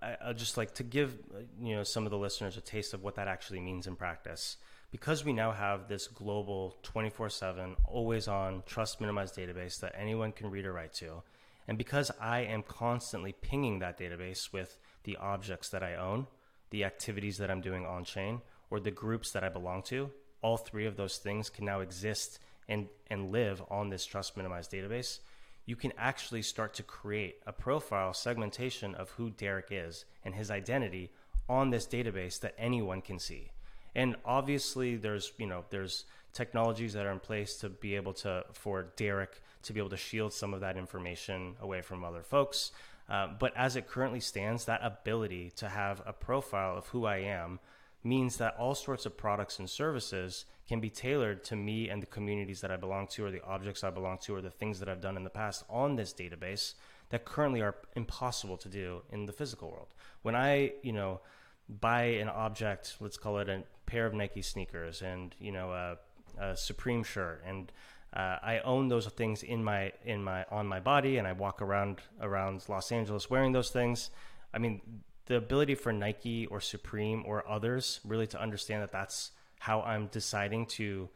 [0.03, 1.17] I, I just like to give
[1.61, 4.57] you know some of the listeners a taste of what that actually means in practice
[4.91, 10.33] because we now have this global 24 7, always on, trust minimized database that anyone
[10.33, 11.23] can read or write to,
[11.67, 16.27] and because I am constantly pinging that database with the objects that I own,
[16.71, 20.57] the activities that I'm doing on chain, or the groups that I belong to, all
[20.57, 25.21] three of those things can now exist and, and live on this trust minimized database.
[25.69, 30.51] You can actually start to create a profile segmentation of who Derek is and his
[30.51, 31.11] identity
[31.47, 33.51] on this database that anyone can see.
[33.95, 38.45] And obviously, there's you know there's technologies that are in place to be able to
[38.55, 42.73] for Derek to be able to shield some of that information away from other folks.
[43.07, 47.19] Uh, but as it currently stands, that ability to have a profile of who I
[47.19, 47.61] am
[48.03, 52.07] means that all sorts of products and services can be tailored to me and the
[52.07, 54.89] communities that I belong to, or the objects I belong to, or the things that
[54.89, 56.75] I've done in the past on this database
[57.11, 59.89] that currently are impossible to do in the physical world.
[60.23, 61.21] When I, you know,
[61.69, 65.97] buy an object, let's call it a pair of Nike sneakers and, you know, a,
[66.39, 67.73] a Supreme shirt and
[68.15, 71.61] uh, I own those things in my in my on my body, and I walk
[71.61, 74.11] around around Los Angeles wearing those things.
[74.55, 74.81] I mean,
[75.27, 80.07] the ability for Nike or Supreme or others really to understand that that's how I'm
[80.07, 81.09] deciding to,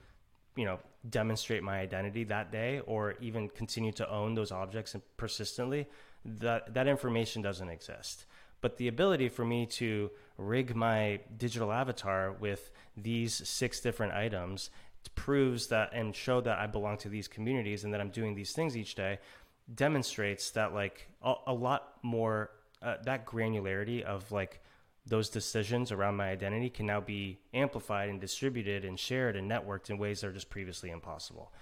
[0.56, 0.78] you know,
[1.08, 5.88] demonstrate my identity that day, or even continue to own those objects and persistently.
[6.24, 8.26] That that information doesn't exist.
[8.60, 14.70] But the ability for me to rig my digital avatar with these six different items
[15.16, 18.52] proves that and show that I belong to these communities and that I'm doing these
[18.52, 19.18] things each day
[19.74, 22.50] demonstrates that like a, a lot more
[22.80, 24.60] uh, that granularity of like
[25.06, 29.90] those decisions around my identity can now be amplified and distributed and shared and networked
[29.90, 31.52] in ways that are just previously impossible.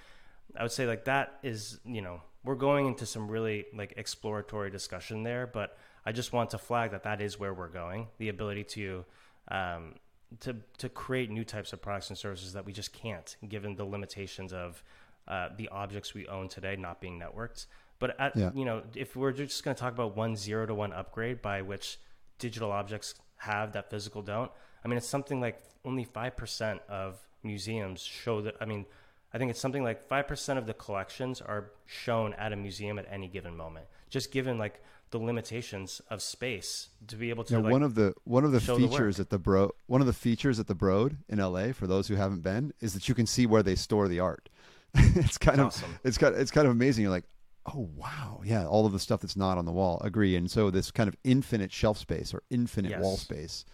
[0.56, 4.70] I would say like that is, you know, we're going into some really like exploratory
[4.70, 8.08] discussion there, but I just want to flag that that is where we're going.
[8.18, 9.04] The ability to
[9.48, 9.94] um,
[10.40, 13.84] to to create new types of products and services that we just can't, given the
[13.84, 14.82] limitations of
[15.28, 17.66] uh, the objects we own today not being networked.
[17.98, 18.50] But at, yeah.
[18.54, 21.60] you know, if we're just going to talk about one zero to one upgrade by
[21.60, 21.98] which
[22.38, 24.50] digital objects have that physical don't,
[24.84, 28.56] I mean, it's something like only five percent of museums show that.
[28.60, 28.86] I mean,
[29.32, 32.98] I think it's something like five percent of the collections are shown at a museum
[32.98, 33.86] at any given moment.
[34.08, 37.54] Just given like the limitations of space to be able to.
[37.54, 40.06] Now, like, one of the one of the features the at the Broad one of
[40.06, 43.14] the features at the Broad in LA for those who haven't been is that you
[43.14, 44.48] can see where they store the art.
[44.94, 45.98] it's kind that's of awesome.
[46.04, 47.02] it's kind it's kind of amazing.
[47.02, 47.24] You're like,
[47.74, 50.00] oh wow, yeah, all of the stuff that's not on the wall.
[50.04, 50.36] Agree.
[50.36, 53.00] And so this kind of infinite shelf space or infinite yes.
[53.00, 53.64] wall space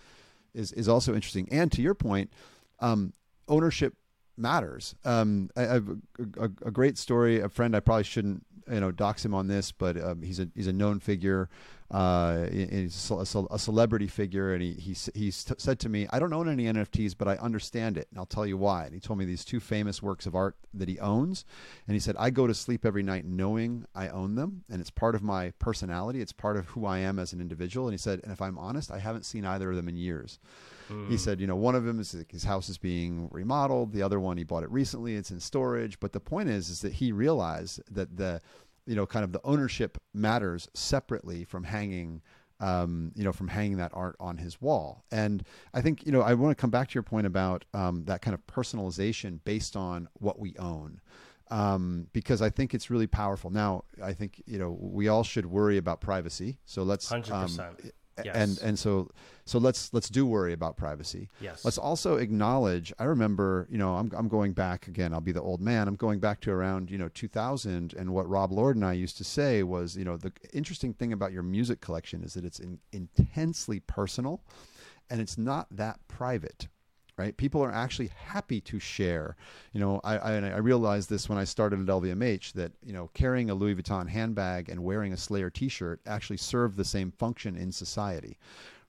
[0.54, 1.48] is is also interesting.
[1.50, 2.32] And to your point,
[2.80, 3.12] um,
[3.48, 3.94] ownership
[4.36, 4.94] matters.
[5.04, 7.40] Um, I, I have a, a, a, great story.
[7.40, 10.48] A friend I probably shouldn't you know dox him on this, but um, he's a
[10.54, 11.48] he's a known figure.
[11.90, 16.48] Uh, he's a, celebrity figure, and he he he said to me, "I don't own
[16.48, 19.24] any NFTs, but I understand it, and I'll tell you why." And he told me
[19.24, 21.44] these two famous works of art that he owns,
[21.86, 24.90] and he said, "I go to sleep every night knowing I own them, and it's
[24.90, 26.20] part of my personality.
[26.20, 28.58] It's part of who I am as an individual." And he said, "And if I'm
[28.58, 30.40] honest, I haven't seen either of them in years."
[30.90, 31.08] Mm.
[31.08, 33.92] He said, you know, one of them is his house is being remodeled.
[33.92, 35.16] The other one, he bought it recently.
[35.16, 35.98] It's in storage.
[35.98, 38.40] But the point is, is that he realized that the,
[38.86, 42.22] you know, kind of the ownership matters separately from hanging,
[42.60, 45.04] um, you know, from hanging that art on his wall.
[45.10, 45.44] And
[45.74, 48.22] I think, you know, I want to come back to your point about um, that
[48.22, 51.00] kind of personalization based on what we own.
[51.48, 53.50] Um, because I think it's really powerful.
[53.50, 56.58] Now, I think you know we all should worry about privacy.
[56.64, 57.92] So let's hundred um, percent
[58.24, 58.34] Yes.
[58.34, 59.10] And and so
[59.44, 61.28] so let's let's do worry about privacy.
[61.40, 61.64] Yes.
[61.64, 62.92] Let's also acknowledge.
[62.98, 65.12] I remember, you know, I'm I'm going back again.
[65.12, 65.86] I'll be the old man.
[65.88, 69.18] I'm going back to around you know 2000, and what Rob Lord and I used
[69.18, 72.58] to say was, you know, the interesting thing about your music collection is that it's
[72.58, 74.42] in, intensely personal,
[75.10, 76.68] and it's not that private
[77.18, 77.36] right?
[77.36, 79.36] People are actually happy to share.
[79.72, 83.10] You know, I, I, I, realized this when I started at LVMH that, you know,
[83.14, 87.10] carrying a Louis Vuitton handbag and wearing a Slayer t shirt actually serve the same
[87.10, 88.38] function in society.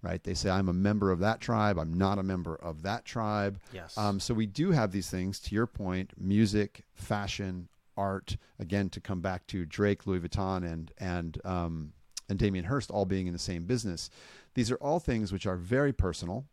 [0.03, 0.23] Right?
[0.23, 1.79] They say, I'm a member of that tribe.
[1.79, 3.59] I'm not a member of that tribe.
[3.73, 3.97] Yes.
[3.97, 8.37] Um, so we do have these things, to your point music, fashion, art.
[8.59, 11.93] Again, to come back to Drake, Louis Vuitton, and, and, um,
[12.29, 14.09] and Damien Hirst all being in the same business.
[14.53, 16.45] These are all things which are very personal,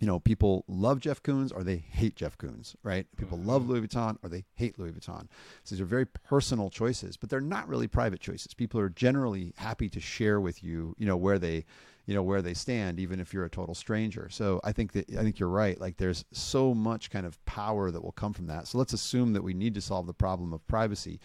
[0.00, 3.06] you know, people love Jeff Koons or they hate Jeff Koons, right?
[3.18, 3.48] People mm-hmm.
[3.48, 5.28] love Louis Vuitton or they hate Louis Vuitton.
[5.62, 8.54] So these are very personal choices, but they're not really private choices.
[8.54, 11.66] People are generally happy to share with you, you know, where they,
[12.06, 14.28] you know, where they stand, even if you're a total stranger.
[14.30, 15.78] So I think that I think you're right.
[15.78, 18.68] Like there's so much kind of power that will come from that.
[18.68, 21.20] So let's assume that we need to solve the problem of privacy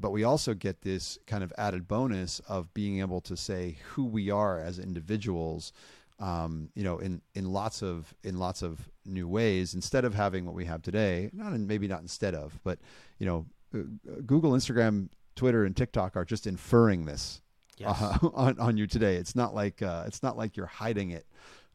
[0.00, 4.04] but we also get this kind of added bonus of being able to say who
[4.04, 5.72] we are as individuals
[6.18, 9.74] um, you know, in, in lots of in lots of new ways.
[9.74, 12.78] Instead of having what we have today, not in, maybe not instead of, but
[13.18, 13.82] you know, uh,
[14.26, 17.40] Google, Instagram, Twitter, and TikTok are just inferring this
[17.76, 18.00] yes.
[18.00, 19.16] uh, on on you today.
[19.16, 21.26] It's not like uh, it's not like you're hiding it,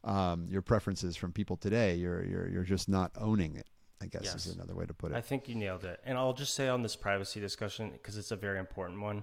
[0.04, 1.96] um, your preferences from people today.
[1.96, 3.66] You're you're you're just not owning it.
[4.02, 4.46] I guess yes.
[4.46, 5.14] is another way to put it.
[5.14, 5.98] I think you nailed it.
[6.04, 9.22] And I'll just say on this privacy discussion because it's a very important one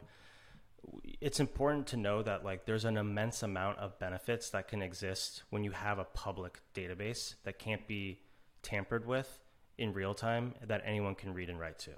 [1.19, 5.43] it's important to know that like there's an immense amount of benefits that can exist
[5.49, 8.19] when you have a public database that can't be
[8.63, 9.39] tampered with
[9.77, 11.91] in real time that anyone can read and write to.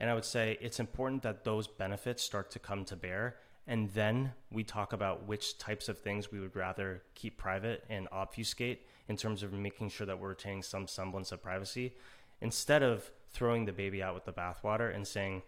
[0.00, 3.36] And I would say it's important that those benefits start to come to bear
[3.68, 8.08] and then we talk about which types of things we would rather keep private and
[8.10, 11.94] obfuscate in terms of making sure that we're retaining some semblance of privacy,
[12.40, 15.42] instead of throwing the baby out with the bathwater and saying,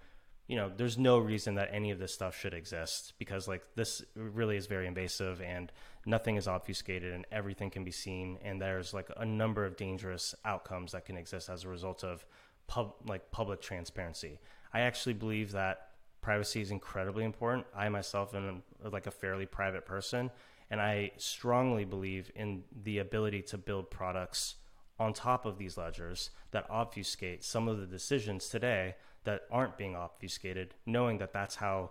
[0.51, 4.03] you know, there's no reason that any of this stuff should exist because like this
[4.17, 5.71] really is very invasive and
[6.07, 10.35] nothing is obfuscated and everything can be seen and there's like a number of dangerous
[10.45, 12.27] outcomes that can exist as a result of
[12.67, 14.41] pub like public transparency.
[14.75, 15.91] I actually believe that
[16.21, 17.65] privacy is incredibly important.
[17.73, 20.33] I myself am like a fairly private person,
[20.69, 24.57] and I strongly believe in the ability to build products
[24.99, 29.95] on top of these ledgers that obfuscate some of the decisions today that aren't being
[29.95, 31.91] obfuscated, knowing that that's how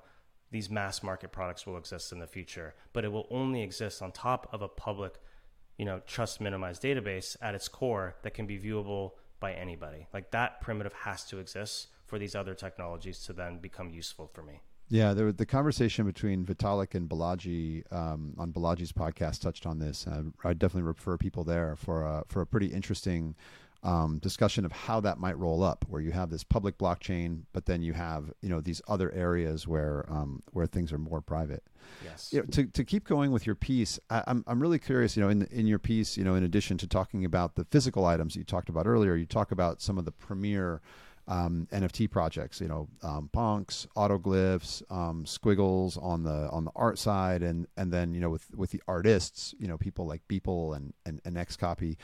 [0.52, 2.74] these mass market products will exist in the future.
[2.94, 5.16] But it will only exist on top of a public,
[5.78, 10.08] you know, trust minimized database at its core that can be viewable by anybody.
[10.14, 14.42] Like that primitive has to exist for these other technologies to then become useful for
[14.42, 14.62] me.
[14.92, 20.08] Yeah, there, the conversation between Vitalik and Balaji um, on Balaji's podcast touched on this.
[20.08, 23.36] Uh, I definitely refer people there for a, for a pretty interesting
[23.84, 27.66] um, discussion of how that might roll up, where you have this public blockchain, but
[27.66, 31.64] then you have you know these other areas where um, where things are more private.
[32.04, 32.34] Yes.
[32.34, 35.16] You know, to to keep going with your piece, I, am I'm, I'm really curious.
[35.16, 38.06] You know, in in your piece, you know, in addition to talking about the physical
[38.06, 40.82] items you talked about earlier, you talk about some of the premier
[41.30, 42.60] um, NFT projects.
[42.60, 47.94] You know, um, punks, autoglyphs, um, squiggles on the on the art side, and and
[47.94, 51.38] then you know with with the artists, you know, people like Beeple and and, and
[51.38, 51.96] XCOPY.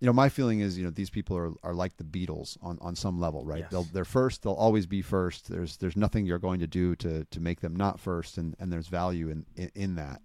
[0.00, 2.78] You know, my feeling is, you know, these people are, are like the Beatles on,
[2.80, 3.60] on some level, right?
[3.60, 3.70] Yes.
[3.70, 4.42] They'll, they're first.
[4.42, 5.48] They'll always be first.
[5.48, 8.72] There's there's nothing you're going to do to to make them not first, and, and
[8.72, 10.22] there's value in, in, in that.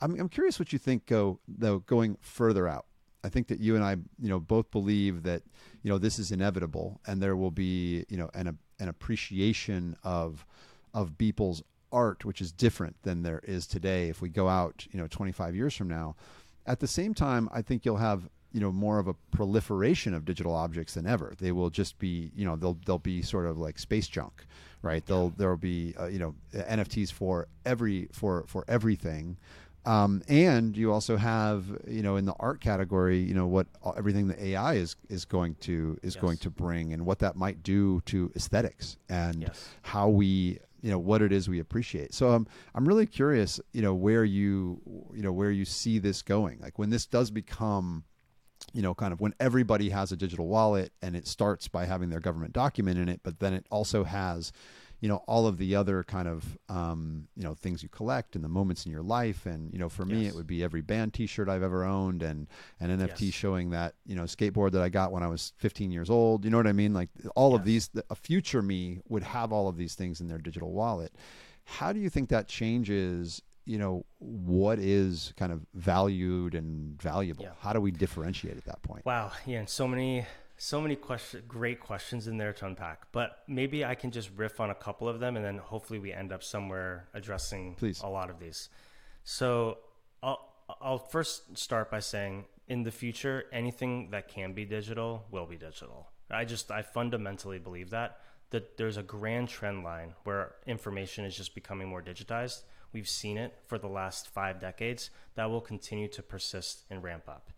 [0.00, 2.86] I'm, I'm curious what you think go though going further out.
[3.22, 5.42] I think that you and I, you know, both believe that,
[5.82, 10.46] you know, this is inevitable, and there will be, you know, an an appreciation of
[10.94, 11.62] of Beeple's
[11.92, 14.08] art, which is different than there is today.
[14.08, 16.16] If we go out, you know, 25 years from now,
[16.66, 20.24] at the same time, I think you'll have you know more of a proliferation of
[20.24, 21.34] digital objects than ever.
[21.38, 24.44] They will just be, you know, they'll they'll be sort of like space junk,
[24.82, 25.04] right?
[25.06, 29.36] They'll there'll be, uh, you know, NFTs for every for for everything.
[29.86, 34.28] Um, and you also have, you know, in the art category, you know, what everything
[34.28, 36.20] the AI is is going to is Yes.
[36.20, 39.68] going to bring, and what that might do to aesthetics, and Yes.
[39.80, 42.12] how we, you know, what it is we appreciate.
[42.12, 44.82] So um, I'm really curious, you know, where you,
[45.14, 46.58] you know, where you see this going.
[46.60, 48.04] Like when this does become,
[48.72, 52.10] you know, kind of when everybody has a digital wallet, and it starts by having
[52.10, 54.52] their government document in it, but then it also has
[55.02, 58.44] you know all of the other kind of um, you know things you collect and
[58.44, 59.46] the moments in your life.
[59.46, 60.32] And you know for me Yes.
[60.32, 62.46] it would be every band t-shirt i've ever owned and
[62.80, 63.32] an nft Yes.
[63.32, 66.44] showing that you know skateboard that i got when i was 15 years old.
[66.44, 66.92] You know what i mean?
[66.92, 70.36] Like all of these a future me would have all of these things in their
[70.38, 71.14] digital wallet.
[71.64, 77.44] How do you think that changes you know what is kind of valued and valuable
[77.44, 77.52] Yeah.
[77.60, 80.26] how do we differentiate at that point Wow, yeah, and so many
[80.62, 83.06] so many question, great questions in there to unpack.
[83.12, 86.12] But maybe I can just riff on a couple of them, and then hopefully we
[86.12, 88.02] end up somewhere addressing Please.
[88.02, 88.68] a lot of these.
[89.24, 89.78] So
[90.22, 95.46] I'll I'll first start by saying, in the future, anything that can be digital will
[95.46, 96.10] be digital.
[96.30, 98.18] I just I fundamentally believe that
[98.50, 102.64] that there's a grand trend line where information is just becoming more digitized.
[102.92, 105.10] We've seen it for the last five decades.
[105.34, 107.50] That will continue to persist and ramp up.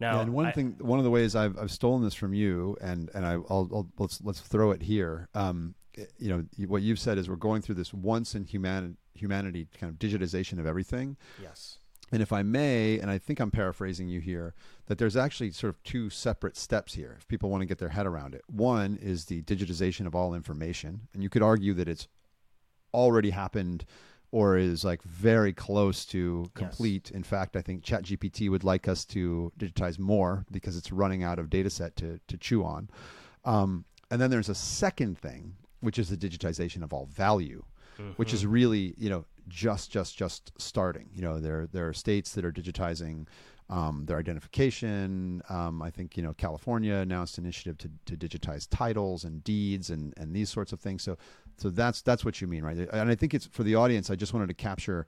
[0.00, 2.32] Now, Yeah, and one I- thing, one of the ways I've, I've stolen this from
[2.34, 5.28] you, and and I, I'll, I'll let's let's throw it here.
[5.34, 5.74] Um,
[6.18, 9.92] you know, what you've said is we're going through this once in humanity humanity kind
[9.92, 11.16] of digitization of everything.
[11.42, 11.78] Yes.
[12.12, 14.54] And if I may, and I think I'm paraphrasing you here,
[14.86, 17.16] that there's actually sort of two separate steps here.
[17.18, 20.32] If people want to get their head around it, one is the digitization of all
[20.34, 22.08] information, and you could argue that it's
[22.94, 23.84] already happened
[24.30, 26.50] or is like very close to Yes.
[26.54, 27.10] complete.
[27.10, 31.38] In fact, I think ChatGPT would like us to digitize more because it's running out
[31.38, 32.90] of data set to, to chew on.
[33.44, 37.62] Um, and then there's a second thing, which is the digitization of all value,
[38.16, 41.08] which is really, you know, just, just, just starting.
[41.14, 43.26] You know, there, there are states that are digitizing
[43.70, 45.42] um, their identification.
[45.48, 49.90] Um, I think, you know, California announced an initiative to, to digitize titles and deeds
[49.90, 51.02] and, and these sorts of things.
[51.02, 51.18] So,
[51.56, 52.76] so that's, that's what you mean, right?
[52.76, 55.06] And I think it's for the audience, I just wanted to capture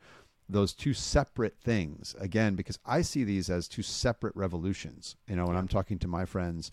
[0.48, 5.16] those two separate things again, because I see these as two separate revolutions.
[5.28, 6.72] You know, when I'm talking to my friends,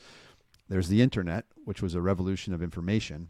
[0.68, 3.30] there's the internet, which was a revolution of information.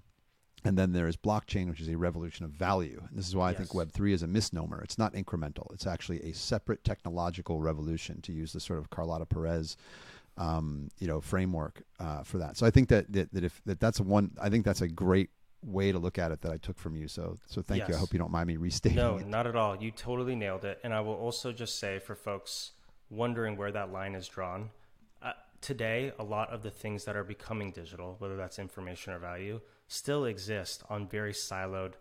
[0.65, 3.01] And then there is blockchain, which is a revolution of value.
[3.07, 4.81] And this is why I think Web3 is a misnomer.
[4.81, 9.25] It's not incremental, it's actually a separate technological revolution, to use the sort of Carlota
[9.25, 9.77] Perez.
[10.39, 12.57] Um, you know, framework uh, for that.
[12.57, 15.31] So I think that, that that if that that's one, I think that's a great
[15.63, 17.07] way to look at it that I took from you.
[17.07, 17.95] So so thank you.
[17.95, 18.97] I hope you don't mind me restating.
[18.97, 19.25] No, it.
[19.25, 19.75] not at all.
[19.75, 20.79] You totally nailed it.
[20.83, 22.73] And I will also just say for folks
[23.09, 24.69] wondering where that line is drawn,
[25.21, 29.19] uh, today, a lot of the things that are becoming digital, whether that's information or
[29.19, 31.93] value, still exist on very siloed,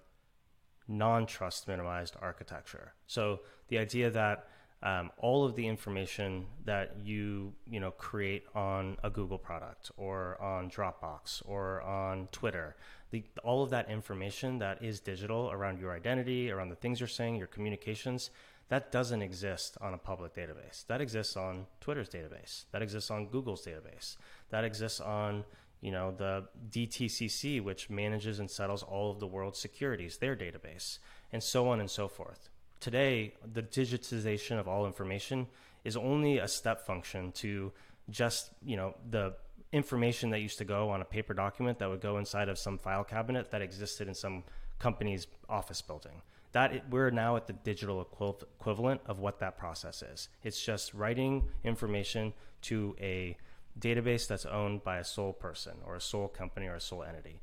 [0.89, 2.93] non trust minimized architecture.
[3.07, 4.49] So the idea that
[4.82, 10.41] um, all of the information that you you know create on a Google product or
[10.41, 12.76] on Dropbox or on Twitter,
[13.11, 17.09] the, all of that information that is digital around your identity, around the things you're
[17.09, 18.30] saying, your communications,
[18.68, 20.87] that doesn't exist on a public database.
[20.89, 22.64] That exists on Twitter's database.
[22.72, 24.16] That exists on Google's database.
[24.51, 25.45] That exists on
[25.87, 30.99] you know the DTCC, which manages and settles all of the world's securities, their database,
[31.32, 32.51] and so on and so forth.
[32.80, 35.47] Today, the digitization of all information
[35.84, 37.70] is only a step function to
[38.11, 39.34] just you know the
[39.70, 42.78] information that used to go on a paper document that would go inside of some
[42.78, 44.43] file cabinet that existed in some
[44.80, 46.20] company's office building.
[46.51, 50.28] That it, we're now at the digital equiv- equivalent of what that process is.
[50.43, 52.32] It's just writing information
[52.62, 53.37] to a
[53.79, 57.41] database that's owned by a sole person or a sole company or a sole entity.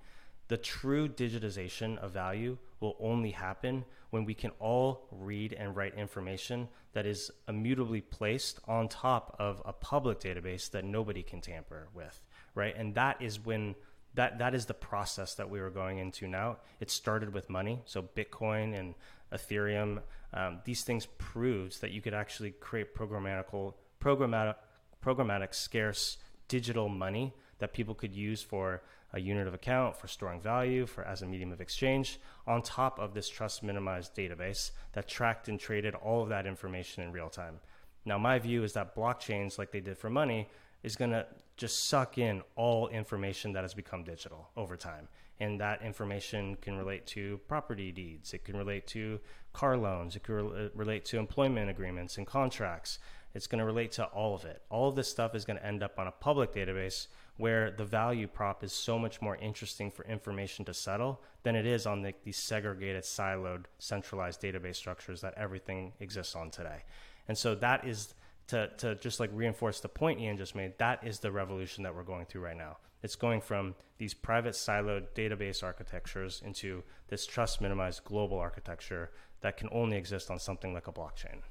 [0.48, 5.96] The true digitization of value will only happen when we can all read and write
[5.96, 11.88] information that is immutably placed on top of a public database that nobody can tamper
[11.94, 12.22] with,
[12.56, 12.76] right?
[12.78, 13.76] And that is when
[14.16, 16.58] that that is the process that we were going into now.
[16.80, 18.94] It started with money, so Bitcoin and
[19.34, 20.02] Ethereum.
[20.34, 24.56] Um, these things proves that you could actually create programmatical programmatic
[25.04, 28.82] programmatic scarce digital money that people could use for
[29.14, 32.98] a unit of account, for storing value, for as a medium of exchange, on top
[33.00, 37.30] of this trust minimized database that tracked and traded all of that information in real
[37.30, 37.60] time.
[38.06, 40.50] Now, my view is that blockchains, like they did for money,
[40.82, 41.26] is going to
[41.56, 45.08] just suck in all information that has become digital over time.
[45.40, 49.20] And that information can relate to property deeds, it can relate to
[49.52, 53.00] car loans, it can re- relate to employment agreements and contracts.
[53.34, 54.62] It's going to relate to all of it.
[54.70, 57.08] All of this stuff is going to end up on a public database
[57.38, 61.66] where the value prop is so much more interesting for information to settle than it
[61.66, 66.84] is on the, these segregated, siloed, centralized database structures that everything exists on today.
[67.28, 68.14] And so that is
[68.48, 71.96] to, to just like reinforce the point Ian just made, that is the revolution that
[71.96, 72.78] we're going through right now.
[73.02, 79.12] It's going from these private siloed database architectures into this trust minimized global architecture
[79.42, 81.42] that can only exist on something like a blockchain.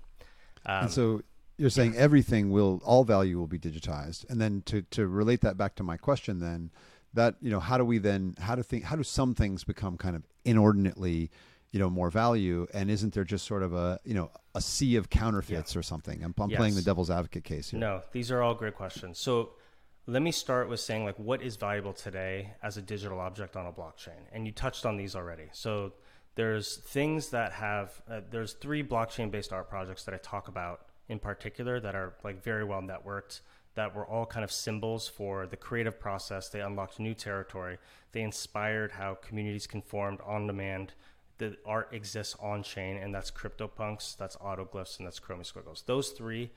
[0.65, 1.23] Um, and so
[1.57, 4.29] you're saying everything will all value will be digitized.
[4.29, 6.71] And then to to relate that back to my question then
[7.15, 9.97] that you know how do we then how do think how do some things become
[9.97, 11.31] kind of inordinately
[11.71, 12.67] you know more value?
[12.73, 16.23] And isn't there just sort of a you know a sea of counterfeits or something?
[16.23, 17.81] I'm, I'm playing the devil's advocate case here.
[17.81, 19.19] No, these are all great questions.
[19.19, 19.51] So
[20.07, 23.67] let me start with saying like what is valuable today as a digital object on
[23.67, 25.49] a blockchain, and you touched on these already.
[25.53, 25.93] So
[26.35, 31.19] there's things that have uh, there's three blockchain-based art projects that I talk about in
[31.19, 33.41] particular that are like very well networked
[33.75, 36.49] that were all kind of symbols for the creative process.
[36.49, 37.79] They unlocked new territory.
[38.13, 40.93] They inspired how communities can form on demand.
[41.39, 45.85] The art exists on chain, and that's CryptoPunks, that's Autoglyphs, and that's Chromie Squiggles.
[45.87, 46.51] Those three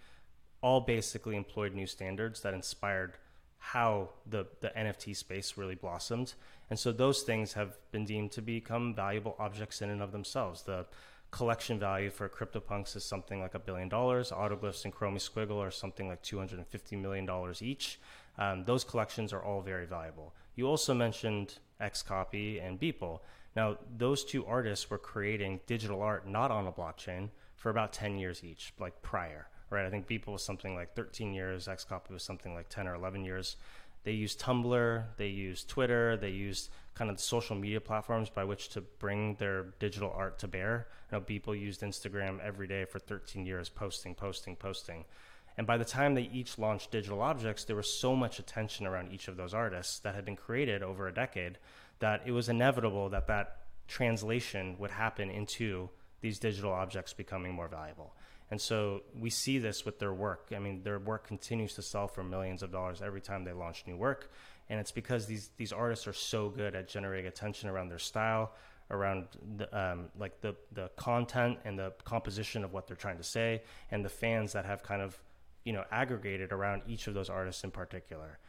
[0.62, 3.14] all basically employed new standards that inspired
[3.58, 6.34] how the, the NFT space really blossomed.
[6.70, 10.64] And so those things have been deemed to become valuable objects in and of themselves.
[10.64, 10.86] The
[11.36, 14.32] collection value for CryptoPunks is something like a billion dollars.
[14.32, 17.30] Autoglyphs and Chromie Squiggle are something like $250 million
[17.60, 18.00] each.
[18.38, 20.34] Um, those collections are all very valuable.
[20.56, 23.20] You also mentioned Xcopy and Beeple.
[23.54, 27.28] Now, those two artists were creating digital art not on a blockchain
[27.58, 29.86] for about 10 years each, like prior, right?
[29.86, 33.26] I think Beeple was something like 13 years, Xcopy was something like 10 or 11
[33.26, 33.58] years.
[34.06, 38.44] They used Tumblr, they used Twitter, they used kind of the social media platforms by
[38.44, 40.88] which to bring their digital art to bear.
[41.12, 45.06] You know, Beeple used Instagram every day for 13 years, posting, posting, posting.
[45.58, 49.12] And by the time they each launched digital objects, there was so much attention around
[49.12, 51.58] each of those artists that had been created over a decade
[52.00, 55.90] that it was inevitable that that translation would happen into
[56.22, 58.14] these digital objects becoming more valuable.
[58.52, 60.52] And so we see this with their work.
[60.56, 63.84] I mean, their work continues to sell for millions of dollars every time they launch
[63.88, 64.32] new work.
[64.70, 68.54] And it's because these, these artists are so good at generating attention around their style,
[68.90, 73.24] around the, um, like the, the content and the composition of what they're trying to
[73.24, 73.62] say,
[73.92, 75.18] and the fans that have kind of,
[75.64, 78.40] you know, aggregated around each of those artists in particular.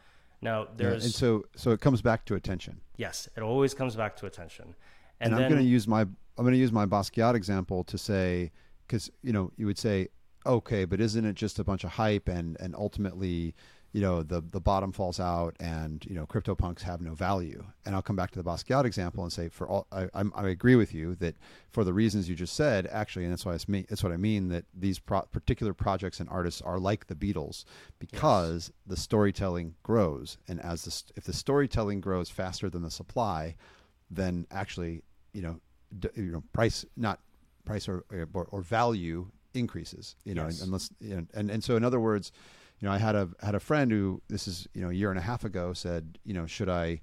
[0.41, 3.95] Now, Yeah, there's and so so it comes back to attention yes, it always comes
[3.95, 4.75] back to attention.
[5.19, 8.51] and, I'm going to use my I'm going to use my Basquiat example to say
[8.85, 10.09] because you know you would say
[10.45, 13.55] okay, but isn't it just a bunch of hype and and ultimately
[13.97, 17.65] you know the the bottom falls out and you know CryptoPunks have no value.
[17.83, 20.49] And I'll come back to the Basquiat example and say for all I, I'm, I
[20.49, 21.35] agree with you that
[21.71, 24.17] for the reasons you just said actually, and that's why it's me that's what I
[24.17, 27.65] mean that these pro- particular projects and artists are like the Beatles
[27.97, 28.71] because yes.
[28.85, 33.55] the storytelling grows, and as the if the storytelling grows faster than the supply,
[34.11, 35.01] then actually
[35.33, 35.59] you know
[35.97, 37.19] d- you know price not
[37.65, 39.25] price or or, or value
[39.55, 40.61] increases you know yes.
[40.61, 42.31] unless you know, and and so in other words
[42.79, 45.09] you know, I had a had a friend who this is you know a year
[45.09, 47.01] and a half ago said, you know, should I,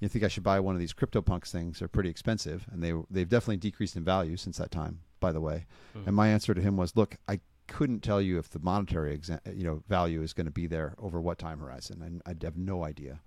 [0.00, 1.78] you think I should buy one of these CryptoPunks things?
[1.78, 5.00] They're pretty expensive, and they they've definitely decreased in value since that time.
[5.20, 5.66] By the way,
[5.96, 6.08] mm-hmm.
[6.08, 9.56] and my answer to him was, look, I couldn't tell you if the monetary exa-
[9.56, 12.56] you know value is going to be there over what time horizon, and I have
[12.56, 13.20] no idea.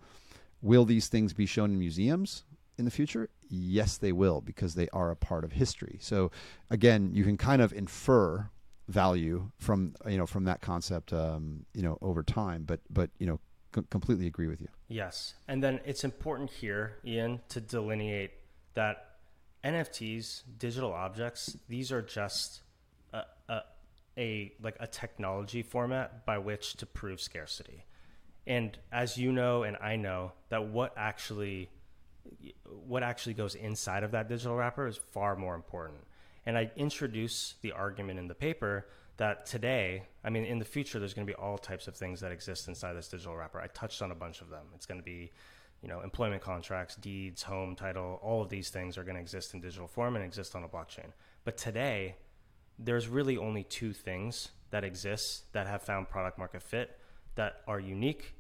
[0.62, 2.44] Will these things be shown in museums?
[2.78, 3.30] in the future?
[3.48, 5.98] Yes, they will because they are a part of history.
[6.02, 6.32] So,
[6.70, 8.50] again, you can kind of infer
[8.88, 13.26] value from you know from that concept um, you know over time but but you
[13.26, 13.40] know
[13.74, 14.68] c- completely agree with you.
[14.88, 15.34] Yes.
[15.48, 18.32] And then it's important here ian to delineate
[18.76, 19.10] that
[19.64, 22.62] nfts digital objects these are just
[23.14, 23.62] a, a,
[24.18, 27.86] a like a technology format by which to prove scarcity.
[28.48, 31.70] And as you know and i know that what actually
[32.88, 36.02] what actually goes inside of that digital wrapper is far more important
[36.46, 38.88] and I introduce the argument in the paper
[39.18, 42.20] that today, I mean, in the future, there's going to be all types of things
[42.22, 43.60] that exist inside this digital wrapper.
[43.60, 44.66] I touched on a bunch of them.
[44.76, 45.32] It's going to be,
[45.82, 49.54] you know, employment contracts, deeds, home, title, all of these things are going to exist
[49.54, 51.12] in digital form and exist on a blockchain.
[51.46, 52.16] But today,
[52.78, 57.00] there's really only two things that exist that have found product market fit
[57.36, 58.36] that are unique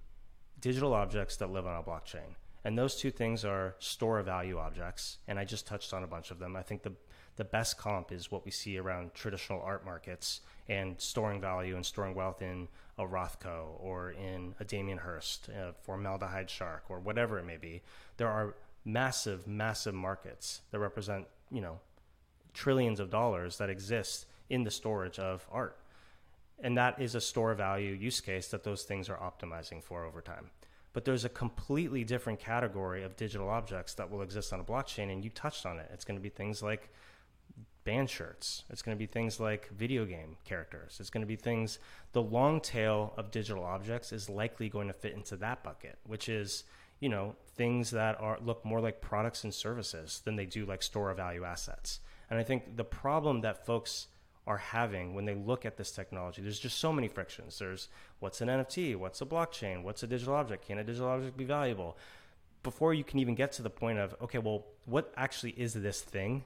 [0.59, 2.35] digital objects that live on a blockchain.
[2.65, 5.19] And those two things are store value objects.
[5.27, 6.55] And I just touched on a bunch of them.
[6.55, 6.93] I think the
[7.37, 11.85] the best comp is what we see around traditional art markets and storing value and
[11.85, 12.67] storing wealth in
[12.97, 17.81] a Rothko or in a Damien Hirst, uh, formaldehyde shark, or whatever it may be.
[18.17, 18.55] There are
[18.85, 21.79] massive, massive markets that represent, you know,
[22.53, 25.77] trillions of dollars that exist in the storage of art.
[26.63, 30.21] And that is a store value use case that those things are optimizing for over
[30.21, 30.51] time.
[30.93, 35.11] But there's a completely different category of digital objects that will exist on a blockchain,
[35.11, 35.89] and you touched on it.
[35.91, 36.89] It's going to be things like
[37.85, 38.63] band shirts.
[38.69, 40.97] It's going to be things like video game characters.
[40.99, 41.79] It's going to be things,
[42.11, 46.27] the long tail of digital objects is likely going to fit into that bucket, which
[46.27, 46.65] is,
[46.99, 50.83] you know, things that are look more like products and services than they do like
[50.83, 51.99] store of value assets.
[52.29, 54.07] And I think the problem that folks
[54.47, 57.59] are having when they look at this technology, there's just so many frictions.
[57.59, 57.87] There's
[58.19, 61.45] what's an NFT, what's a blockchain, what's a digital object, can a digital object be
[61.45, 61.97] valuable?
[62.63, 66.01] Before you can even get to the point of, okay, well, what actually is this
[66.01, 66.43] thing?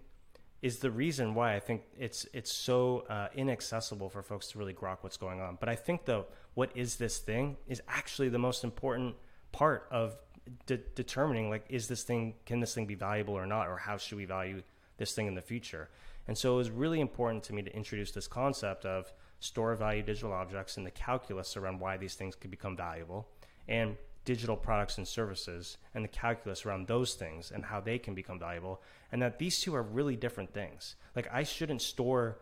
[0.62, 4.74] Is the reason why I think it's it's so uh, inaccessible for folks to really
[4.74, 5.58] grok what's going on.
[5.60, 9.16] But I think the what is this thing is actually the most important
[9.52, 10.18] part of
[10.66, 13.98] de- determining like is this thing can this thing be valuable or not or how
[13.98, 14.62] should we value
[14.98, 15.90] this thing in the future.
[16.28, 20.04] And so it was really important to me to introduce this concept of store value
[20.04, 23.28] digital objects and the calculus around why these things could become valuable
[23.70, 23.96] and
[24.30, 28.38] digital products and services and the calculus around those things and how they can become
[28.38, 28.80] valuable
[29.12, 30.96] and that these two are really different things.
[31.16, 32.38] Like i shouldn't store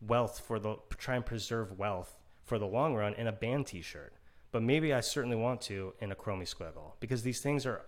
[0.00, 4.12] wealth for the try and preserve wealth for the long run in a band t-shirt
[4.50, 7.82] but maybe i certainly want to in a chromie squiggle because these things are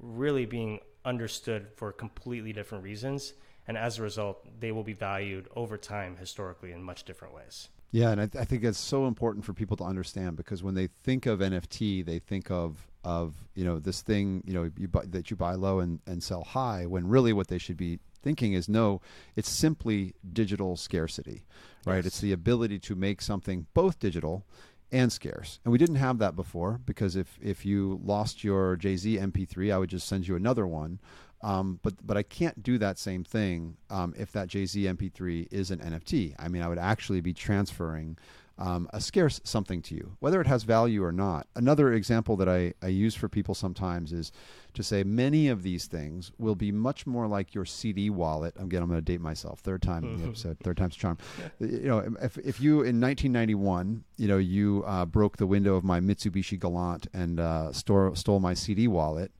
[0.00, 3.34] really being understood for completely different reasons
[3.68, 7.68] and as a result they will be valued over time historically in much different ways.
[7.92, 10.74] Yeah, and I, th- I, think that's so important for people to understand because when
[10.74, 14.88] they think of NFT, they think of of you know this thing you know you
[14.88, 18.00] buy, that you buy low and, and sell high when really what they should be
[18.20, 19.00] thinking is no
[19.36, 21.44] it's simply digital scarcity
[21.86, 22.06] right yes.
[22.06, 24.44] it's the ability to make something both digital
[24.90, 29.16] and scarce and we didn't have that before because if if you lost your jay-z
[29.16, 30.98] mp3 i would just send you another one
[31.42, 35.70] um, but but I can't do that same thing um, if that Jay-Z MP3 is
[35.70, 36.34] an NFT.
[36.38, 38.16] I mean, I would actually be transferring
[38.58, 41.46] um, a scarce something to you, whether it has value or not.
[41.54, 44.32] Another example that I, I use for people sometimes is
[44.74, 48.54] to say many of these things will be much more like your CD wallet.
[48.58, 49.60] Again, I'm going to date myself.
[49.60, 51.18] Third time in the episode, third time's charm.
[51.60, 55.84] You know, if, if you in 1991, you know, you uh, broke the window of
[55.84, 59.32] my Mitsubishi Galant and uh, store, stole my CD wallet,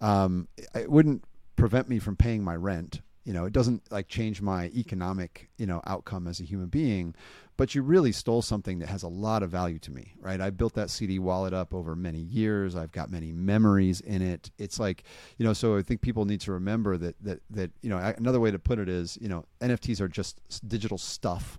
[0.00, 1.24] um, it wouldn't
[1.56, 5.66] prevent me from paying my rent you know it doesn't like change my economic you
[5.66, 7.14] know outcome as a human being
[7.56, 10.40] but you really stole something that has a lot of value to me right?
[10.40, 12.76] I built that cd wallet up over many years.
[12.76, 14.50] I've got many memories in it.
[14.58, 15.04] It's like
[15.38, 18.40] you know so i think people need to remember that that that you know another
[18.40, 21.58] way to put it is you know nfts are just digital stuff.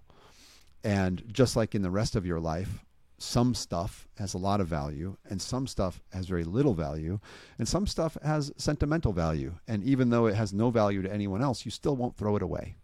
[0.83, 2.85] And just like in the rest of your life
[3.25, 7.19] some stuff has a lot of value and some stuff has very little value
[7.57, 9.53] and some stuff has sentimental value.
[9.67, 12.41] And even though it has no value to anyone else you still won't throw it
[12.41, 12.75] away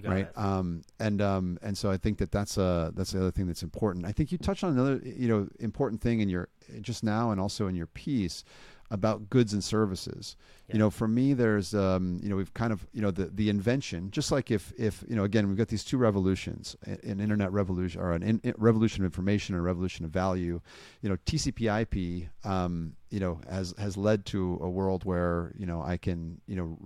[0.00, 0.26] right?
[0.26, 0.38] it.
[0.38, 3.62] um, and um, and so i think that that's a that's the other thing that's
[3.62, 4.06] important.
[4.06, 6.48] I think you touched on another you know important thing in your
[6.80, 8.44] just now and also in your piece
[8.92, 10.36] about goods and services.
[10.68, 10.74] Yeah.
[10.74, 13.48] You know, for me, there's, um, you know, we've kind of, you know, the, the
[13.48, 17.50] invention, just like if, if, you know, again, we've got these two revolutions, an internet
[17.52, 20.60] revolution or an in, revolution of information and a revolution of value.
[21.00, 25.64] You know, TCP IP, um, you know, has, has led to a world where, you
[25.64, 26.78] know, I can, you know,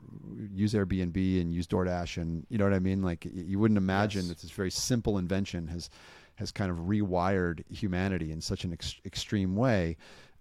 [0.55, 3.03] use Airbnb and use DoorDash and, you know what I mean?
[3.03, 4.29] Like you wouldn't imagine yes.
[4.29, 5.91] that this very simple invention has,
[6.37, 9.97] has kind of rewired humanity in such an ex- extreme way.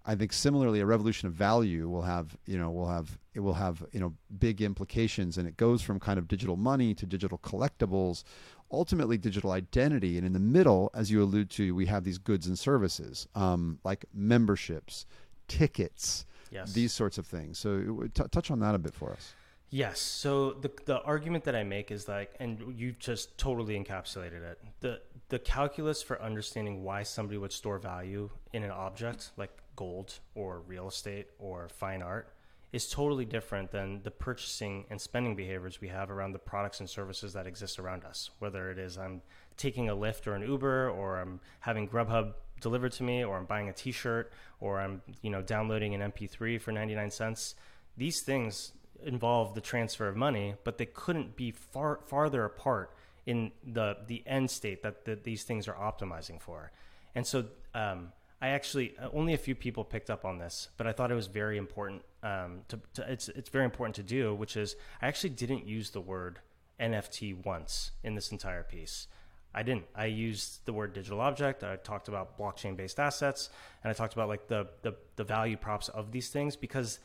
[0.06, 3.54] I think similarly, a revolution of value will have, you know, will have it will
[3.54, 7.38] have, you know, big implications, and it goes from kind of digital money to digital
[7.38, 8.22] collectibles,
[8.70, 12.46] ultimately digital identity, and in the middle, as you allude to, we have these goods
[12.46, 15.06] and services um, like memberships,
[15.48, 16.72] tickets, yes.
[16.72, 17.58] these sorts of things.
[17.58, 19.34] So, t- touch on that a bit for us.
[19.70, 19.98] Yes.
[19.98, 24.60] So the the argument that I make is like, and you just totally encapsulated it.
[24.80, 30.18] the The calculus for understanding why somebody would store value in an object like gold
[30.34, 32.32] or real estate or fine art
[32.72, 36.90] is totally different than the purchasing and spending behaviors we have around the products and
[36.90, 38.30] services that exist around us.
[38.38, 39.22] Whether it is I'm
[39.56, 43.46] taking a Lyft or an Uber, or I'm having Grubhub delivered to me, or I'm
[43.46, 47.54] buying a T-shirt, or I'm you know downloading an MP3 for 99 cents.
[47.96, 48.72] These things
[49.04, 52.94] involve the transfer of money, but they couldn't be far farther apart
[53.26, 56.72] in the the end state that the, these things are optimizing for.
[57.14, 58.12] And so um,
[58.46, 61.16] I actually uh, only a few people picked up on this, but I thought it
[61.16, 62.02] was very important.
[62.22, 65.90] Um, to, to, it's it's very important to do, which is I actually didn't use
[65.90, 66.38] the word
[66.78, 69.08] NFT once in this entire piece.
[69.52, 69.86] I didn't.
[69.96, 71.64] I used the word digital object.
[71.64, 73.50] I talked about blockchain based assets,
[73.82, 77.00] and I talked about like the the, the value props of these things because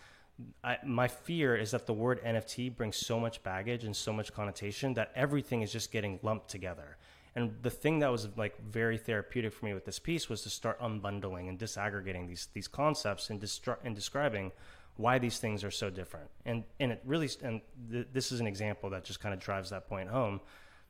[0.63, 4.31] I, my fear is that the word NFT brings so much baggage and so much
[4.31, 6.97] connotation that everything is just getting lumped together.
[7.35, 10.49] And the thing that was like very therapeutic for me with this piece was to
[10.49, 13.41] start unbundling and disaggregating these these concepts and,
[13.83, 14.51] and describing
[14.97, 16.29] why these things are so different.
[16.45, 19.69] And and it really and th- this is an example that just kind of drives
[19.69, 20.41] that point home.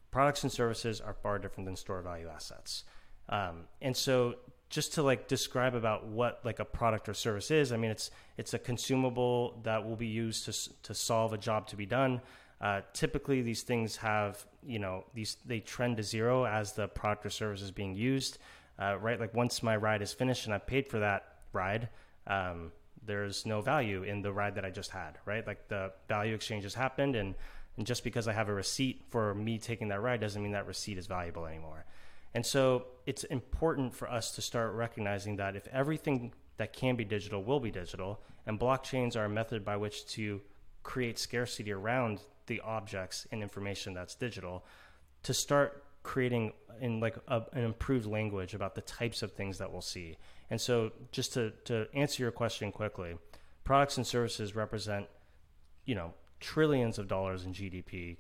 [0.10, 2.84] Products and services are far different than store value assets.
[3.30, 4.36] Um, and so
[4.70, 8.10] just to like describe about what like a product or service is, I mean it's
[8.38, 12.22] it's a consumable that will be used to to solve a job to be done.
[12.60, 17.26] Uh, typically, these things have you know these they trend to zero as the product
[17.26, 18.38] or service is being used.
[18.80, 21.90] Uh, right, like once my ride is finished and I paid for that ride,
[22.26, 22.72] um,
[23.06, 25.18] there's no value in the ride that I just had.
[25.26, 27.36] Right, like the value exchange has happened, and
[27.78, 30.68] and just because I have a receipt for me taking that ride doesn't mean that
[30.68, 31.86] receipt is valuable anymore.
[32.34, 37.04] And so it's important for us to start recognizing that if everything that can be
[37.04, 40.42] digital will be digital, and blockchains are a method by which to
[40.84, 42.20] create scarcity around
[42.52, 44.66] the objects and information that's digital
[45.24, 49.72] to start creating in like a, an improved language about the types of things that
[49.72, 50.18] we'll see.
[50.50, 53.16] And so just to, to answer your question quickly,
[53.64, 55.08] products and services represent,
[55.86, 58.18] you know, trillions of dollars in GDP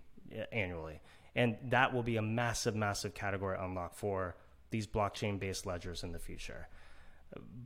[0.53, 1.01] annually.
[1.35, 4.37] And that will be a massive, massive category unlock for
[4.69, 6.69] these blockchain based ledgers in the future.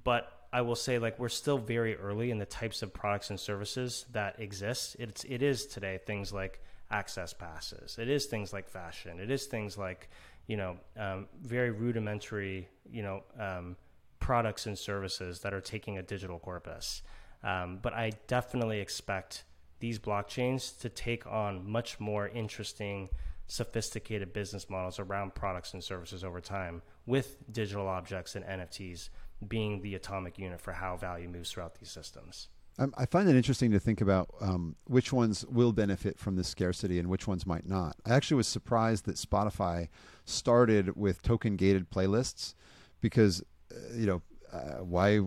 [0.03, 3.37] But I will say like we're still very early in the types of products and
[3.37, 4.95] services that exist.
[4.97, 7.97] It's it is today things like access passes.
[7.99, 9.19] It is things like fashion.
[9.19, 10.09] It is things like
[10.47, 13.75] you know um, very rudimentary you know um,
[14.21, 17.01] products and services that are taking a digital corpus.
[17.43, 19.43] Um, but I definitely expect
[19.79, 23.09] these blockchains to take on much more interesting,
[23.47, 29.09] sophisticated business models around products and services over time with digital objects and NFTs
[29.45, 32.49] being the atomic unit for how value moves throughout these systems.
[32.97, 36.99] I find it interesting to think about um, which ones will benefit from this scarcity
[36.99, 37.95] and which ones might not.
[38.05, 39.87] I actually was surprised that Spotify
[40.25, 42.53] started with token gated playlists
[42.99, 44.21] because, uh, you know,
[44.51, 45.21] uh, why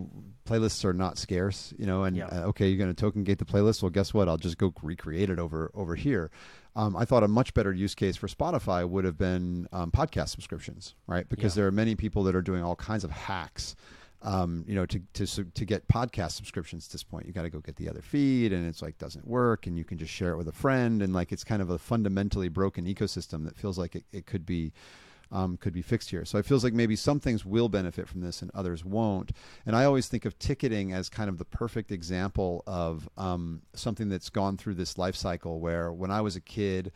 [0.45, 2.27] playlists are not scarce, you know, and yeah.
[2.27, 3.81] uh, okay, you're going to token gate the playlist.
[3.81, 4.29] Well, guess what?
[4.29, 6.29] I'll just go recreate it over over here.
[6.75, 10.29] Um, I thought a much better use case for Spotify would have been um, podcast
[10.29, 11.27] subscriptions, right?
[11.27, 11.61] Because yeah.
[11.61, 13.75] there are many people that are doing all kinds of hacks
[14.21, 17.49] um, you know, to, to, to get podcast subscriptions at this point, you got to
[17.49, 19.65] go get the other feed and it's like, doesn't work.
[19.65, 21.01] And you can just share it with a friend.
[21.01, 24.45] And like, it's kind of a fundamentally broken ecosystem that feels like it, it could
[24.45, 24.73] be,
[25.31, 26.25] um, could be fixed here.
[26.25, 29.31] So it feels like maybe some things will benefit from this and others won't.
[29.65, 34.09] And I always think of ticketing as kind of the perfect example of um, something
[34.09, 36.91] that's gone through this life cycle where when I was a kid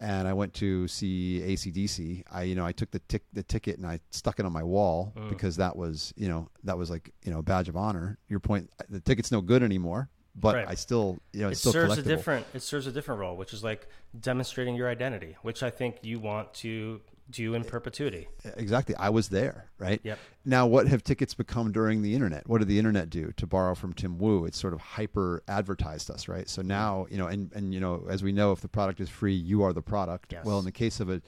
[0.00, 2.22] and I went to see ACDC.
[2.30, 4.62] I you know I took the tick the ticket and I stuck it on my
[4.62, 5.28] wall Mm.
[5.28, 8.18] because that was you know that was like you know a badge of honor.
[8.28, 10.68] Your point, the ticket's no good anymore, but Right.
[10.68, 13.52] I still you know it still serves a different it serves a different role, which
[13.52, 13.88] is like
[14.18, 17.00] demonstrating your identity, which I think you want to
[17.30, 18.28] do in perpetuity.
[18.56, 20.00] Exactly, I was there, right?
[20.02, 20.18] Yep.
[20.44, 22.48] Now, what have tickets become during the internet?
[22.48, 23.32] What did the internet do?
[23.36, 26.48] To borrow from Tim Wu, it's sort of hyper advertised us, right?
[26.48, 29.08] So now, you know, and and you know, as we know, if the product is
[29.08, 30.32] free, you are the product.
[30.32, 30.44] Yes.
[30.44, 31.20] Well, in the case of a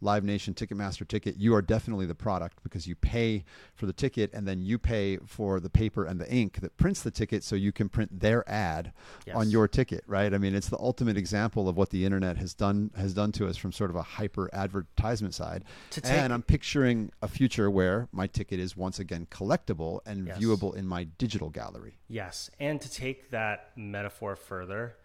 [0.00, 3.44] Live Nation Ticketmaster ticket, you are definitely the product because you pay
[3.74, 7.02] for the ticket and then you pay for the paper and the ink that prints
[7.02, 8.92] the ticket so you can print their ad
[9.34, 10.32] on your ticket, right?
[10.32, 13.46] I mean, it's the ultimate example of what the internet has done has done to
[13.46, 15.64] us from sort of a hyper advertisement side.
[15.90, 20.38] Take- and I'm picturing a future where my ticket is once again collectible and Yes.
[20.38, 21.98] viewable in my digital gallery.
[22.08, 24.96] Yes, and to take that metaphor further,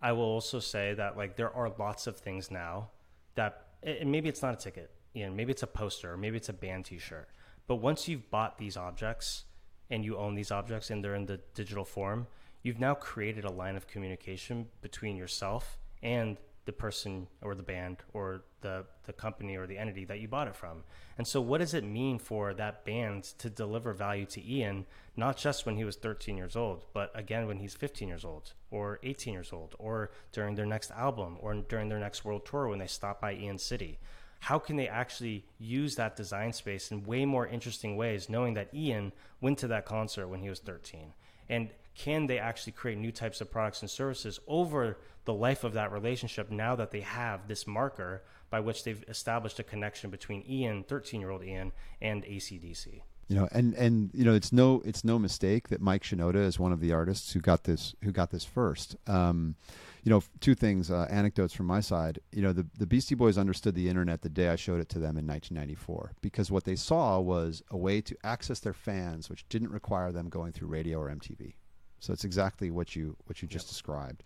[0.00, 2.90] I will also say that like there are lots of things now
[3.34, 4.90] that and maybe it's not a ticket,
[5.26, 7.28] know, maybe it's a poster, or maybe it's a band T-shirt.
[7.66, 9.44] But once you've bought these objects
[9.90, 12.26] and you own these objects and they're in the digital form,
[12.62, 17.98] you've now created a line of communication between yourself and the person or the band
[18.12, 20.84] or the the company or the entity that you bought it from.
[21.18, 24.86] And so what does it mean for that band to deliver value to Ian
[25.16, 28.52] not just when he was 13 years old, but again when he's 15 years old
[28.70, 32.68] or 18 years old or during their next album or during their next world tour
[32.68, 33.98] when they stop by Ian City?
[34.40, 38.74] How can they actually use that design space in way more interesting ways knowing that
[38.74, 41.12] Ian went to that concert when he was 13?
[41.48, 45.72] And can they actually create new types of products and services over the life of
[45.74, 50.44] that relationship now that they have this marker by which they've established a connection between
[50.48, 53.02] Ian, 13 year old Ian, and ACDC?
[53.28, 56.58] You know, and and you know, it's no it's no mistake that Mike Shinoda is
[56.58, 58.96] one of the artists who got this who got this first.
[59.06, 59.54] Um,
[60.02, 62.18] you know, two things, uh, anecdotes from my side.
[62.32, 64.98] You know, the the Beastie Boys understood the internet the day I showed it to
[64.98, 69.48] them in 1994 because what they saw was a way to access their fans, which
[69.48, 71.54] didn't require them going through radio or MTV.
[72.02, 74.24] So it's exactly what you what you just described.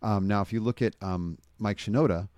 [0.00, 2.28] Um, now, if you look at um, Mike Shinoda,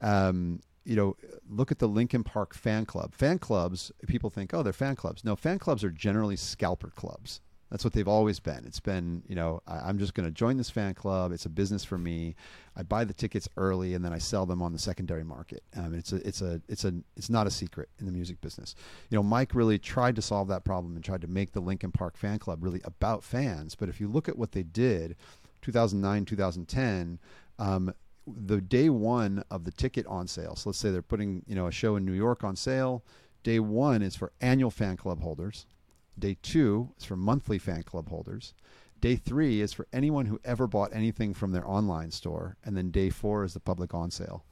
[0.00, 1.16] um, you know,
[1.50, 3.14] look at the Linkin Park fan club.
[3.14, 5.22] Fan clubs, people think, oh, they're fan clubs.
[5.22, 7.42] No, fan clubs are generally scalper clubs.
[7.70, 8.64] That's what they've always been.
[8.64, 11.32] It's been, you know, I, I'm just going to join this fan club.
[11.32, 12.34] It's a business for me.
[12.76, 15.62] I buy the tickets early and then I sell them on the secondary market.
[15.76, 18.74] Um, it's a, it's a, it's a, it's not a secret in the music business.
[19.10, 21.92] You know, Mike really tried to solve that problem and tried to make the Linkin
[21.92, 23.74] Park fan club really about fans.
[23.74, 25.16] But if you look at what they did,
[25.62, 27.18] 2009, 2010,
[27.58, 27.92] um,
[28.26, 30.56] the day one of the ticket on sale.
[30.56, 33.02] So let's say they're putting, you know, a show in New York on sale.
[33.42, 35.66] Day one is for annual fan club holders.
[36.18, 38.54] Day two is for monthly fan club holders.
[39.00, 42.90] Day three is for anyone who ever bought anything from their online store, and then
[42.90, 44.44] day four is the public on sale.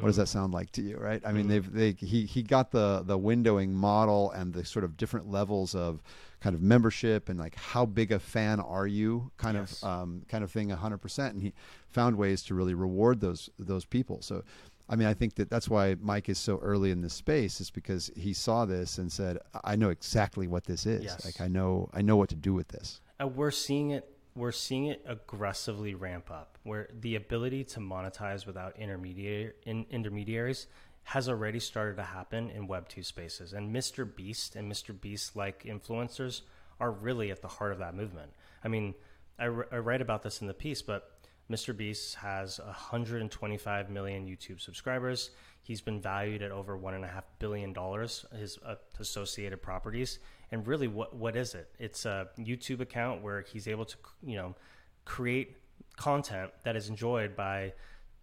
[0.00, 1.20] What does that sound like to you, right?
[1.22, 4.96] I mean, they've they he he got the the windowing model and the sort of
[4.96, 6.02] different levels of
[6.40, 9.82] kind of membership and like how big a fan are you kind Yes.
[9.82, 11.34] of um, kind of thing, hundred percent.
[11.34, 11.52] And he
[11.90, 14.22] found ways to really reward those those people.
[14.22, 14.44] So,
[14.88, 17.70] I mean, I think that that's why Mike is so early in this space is
[17.70, 21.04] because he saw this and said, "I know exactly what this is.
[21.04, 21.24] Yes.
[21.24, 24.08] Like I know I know what to do with this." And we're seeing it.
[24.34, 30.66] We're seeing it aggressively ramp up, where the ability to monetize without intermediary in, intermediaries
[31.04, 33.52] has already started to happen in Web two spaces.
[33.52, 34.08] And Mr.
[34.14, 34.98] Beast and Mr.
[34.98, 36.42] Beast like influencers
[36.80, 38.32] are really at the heart of that movement.
[38.64, 38.94] I mean,
[39.38, 41.11] I, I write about this in the piece, but
[41.52, 41.76] Mr.
[41.76, 45.30] Beast has 125 million YouTube subscribers.
[45.60, 48.24] He's been valued at over one and a half billion dollars.
[48.34, 50.18] His uh, associated properties,
[50.50, 51.68] and really, what what is it?
[51.78, 54.56] It's a YouTube account where he's able to, you know,
[55.04, 55.58] create
[55.96, 57.74] content that is enjoyed by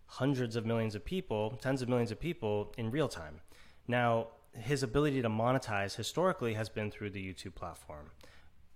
[0.07, 3.41] hundreds of millions of people, tens of millions of people in real time.
[3.87, 8.09] Now, his ability to monetize historically has been through the YouTube platform.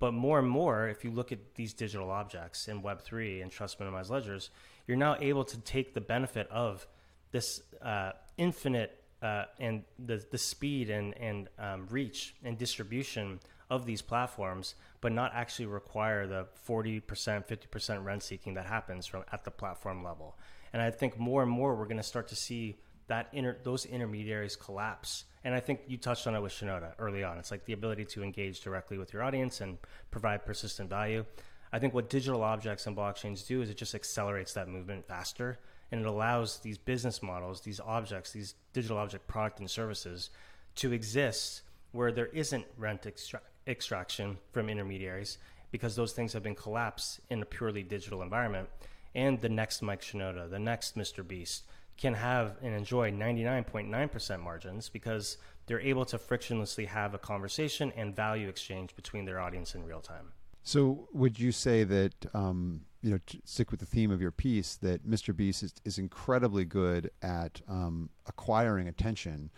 [0.03, 3.79] But more and more, if you look at these digital objects in Web3 and trust
[3.79, 4.49] minimized ledgers,
[4.85, 6.85] you're now able to take the benefit of
[7.31, 13.39] this uh, infinite uh, and the, the speed and, and um, reach and distribution
[13.69, 19.23] of these platforms, but not actually require the 40%, 50% rent seeking that happens from
[19.31, 20.37] at the platform level.
[20.73, 22.75] And I think more and more we're going to start to see
[23.07, 25.25] that inter- those intermediaries collapse.
[25.43, 27.37] And I think you touched on it with Shinoda early on.
[27.37, 29.77] It's like the ability to engage directly with your audience and
[30.09, 31.25] provide persistent value.
[31.71, 35.59] I think what digital objects and blockchains do is it just accelerates that movement faster
[35.91, 40.29] and it allows these business models, these objects, these digital object product and services
[40.75, 45.37] to exist where there isn't rent extra- extraction from intermediaries
[45.71, 48.69] because those things have been collapsed in a purely digital environment.
[49.15, 51.27] And the next Mike Shinoda, the next Mr.
[51.27, 51.63] Beast,
[51.97, 58.15] can have and enjoy 99.9% margins because they're able to frictionlessly have a conversation and
[58.15, 60.31] value exchange between their audience in real time.
[60.63, 64.31] So, would you say that um, you know, to stick with the theme of your
[64.31, 65.35] piece, that Mr.
[65.35, 69.51] Beast is, is incredibly good at um, acquiring attention,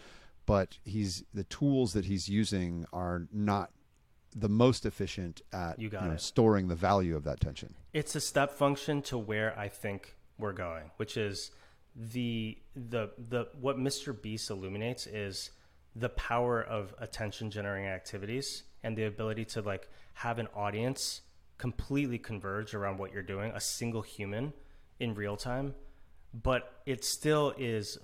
[0.48, 3.70] but he's the tools that he's using are not
[4.36, 7.76] the most efficient at You got know, storing the value of that tension.
[7.94, 11.52] It's a step function to where I think we're going, which is
[11.96, 14.20] the the the what Mr.
[14.20, 15.52] Beast illuminates is
[15.96, 21.22] the power of attention generating activities and the ability to like have an audience
[21.58, 24.52] completely converge around what you're doing, a single human
[25.00, 25.74] in real time,
[26.34, 27.98] but it still is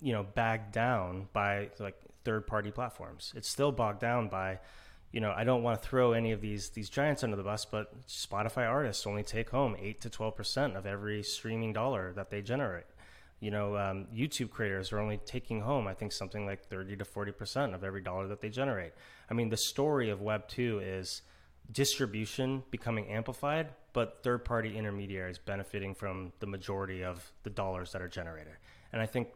[0.00, 3.32] you know bagged down by like third party platforms.
[3.36, 4.60] It's still bogged down by
[5.12, 7.66] you know, I don't want to throw any of these these giants under the bus,
[7.66, 12.30] but Spotify artists only take home eight to twelve percent of every streaming dollar that
[12.30, 12.84] they generate.
[13.42, 17.04] You know, um, YouTube creators are only taking home, I think, something like thirty to
[17.04, 18.92] forty percent of every dollar that they generate.
[19.28, 21.22] I mean, the story of Web two is
[21.72, 28.00] distribution becoming amplified, but third party intermediaries benefiting from the majority of the dollars that
[28.00, 28.54] are generated.
[28.92, 29.28] And I think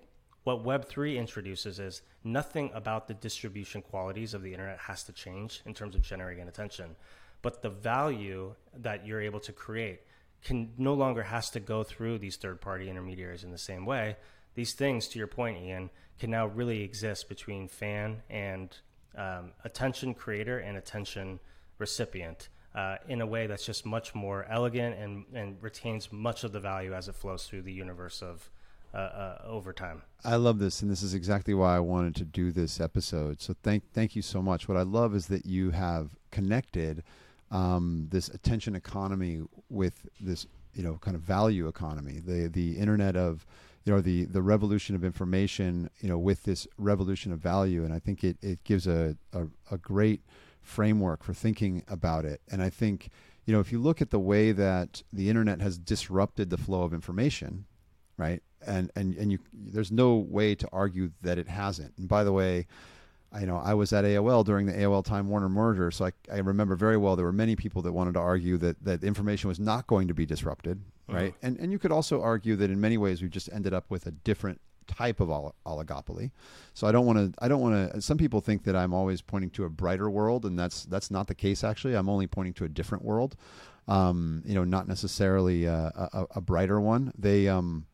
[0.45, 5.63] what Web3 introduces is nothing about the distribution qualities of the internet has to change
[5.67, 6.95] in terms of generating attention,
[7.43, 10.03] but the value that you're able to create
[10.47, 14.16] can no longer has to go through these third party intermediaries in the same way.
[14.55, 15.90] These things, to your point, Ian,
[16.20, 18.74] can now really exist between fan and
[19.16, 21.40] um, attention creator and attention
[21.78, 26.53] recipient uh, in a way that's just much more elegant and, and retains much of
[26.53, 28.49] the value as it flows through the universe of
[28.94, 30.03] uh, uh, over time.
[30.24, 33.42] I love this, and this is exactly why I wanted to do this episode.
[33.42, 34.68] So thank thank you so much.
[34.68, 37.03] What I love is that you have connected
[37.51, 43.16] um, this attention economy with this you know kind of value economy, the the internet
[43.16, 43.47] of
[43.84, 47.94] you know the the revolution of information, you know, with this revolution of value, and
[47.94, 50.22] I think it it gives a a, a great
[50.61, 52.40] framework for thinking about it.
[52.51, 53.11] And I think
[53.47, 56.82] you know if you look at the way that the internet has disrupted the flow
[56.82, 57.64] of information,
[58.18, 58.42] right?
[58.66, 61.94] And and and you, there's no way to argue that it hasn't.
[61.97, 62.66] And by the way,
[63.41, 66.39] you know I was at AOL during the AOL Time Warner merger, so I, I
[66.39, 69.61] remember very well there were many people that wanted to argue that that information was
[69.61, 71.34] not going to be disrupted, right?
[71.43, 74.07] And and you could also argue that in many ways we've just ended up with
[74.07, 76.30] a different type of oli- oligopoly.
[76.74, 77.45] So I don't want to.
[77.45, 78.01] I don't want to.
[78.01, 81.26] Some people think that I'm always pointing to a brighter world, and that's that's not
[81.26, 81.64] the case.
[81.64, 83.37] Actually, I'm only pointing to a different world.
[83.89, 87.12] Um, you know, not necessarily a, a, a brighter one.
[87.18, 87.49] They.
[87.49, 87.87] Um,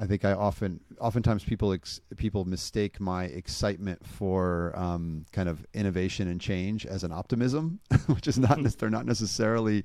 [0.00, 5.66] I think I often, oftentimes people ex, people mistake my excitement for um, kind of
[5.74, 9.84] innovation and change as an optimism, which is not they're not necessarily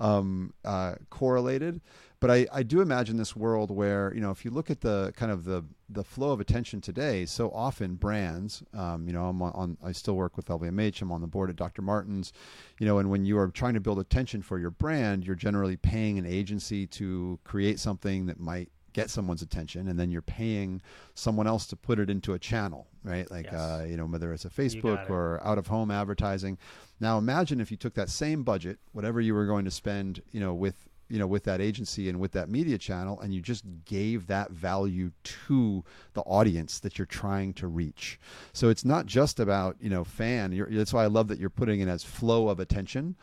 [0.00, 1.80] um, uh, correlated.
[2.20, 5.14] But I, I do imagine this world where you know if you look at the
[5.16, 9.40] kind of the the flow of attention today, so often brands, um, you know, I'm
[9.40, 11.00] on, on I still work with LVMH.
[11.00, 11.80] I'm on the board at Dr.
[11.80, 12.34] Martens,
[12.78, 15.76] you know, and when you are trying to build attention for your brand, you're generally
[15.76, 20.80] paying an agency to create something that might get someone's attention and then you're paying
[21.12, 23.30] someone else to put it into a channel right?
[23.30, 23.54] Like Yes.
[23.54, 25.10] uh, you know whether it's a facebook it.
[25.10, 26.56] or out of home advertising.
[27.00, 30.40] Now imagine if you took that same budget whatever you were going to spend you
[30.40, 33.62] know with you know with that agency and with that media channel and you just
[33.84, 35.84] gave that value to
[36.14, 38.18] the audience that you're trying to reach.
[38.54, 40.52] So it's not just about you know fan.
[40.52, 43.16] You're, that's why i love that you're putting it as flow of attention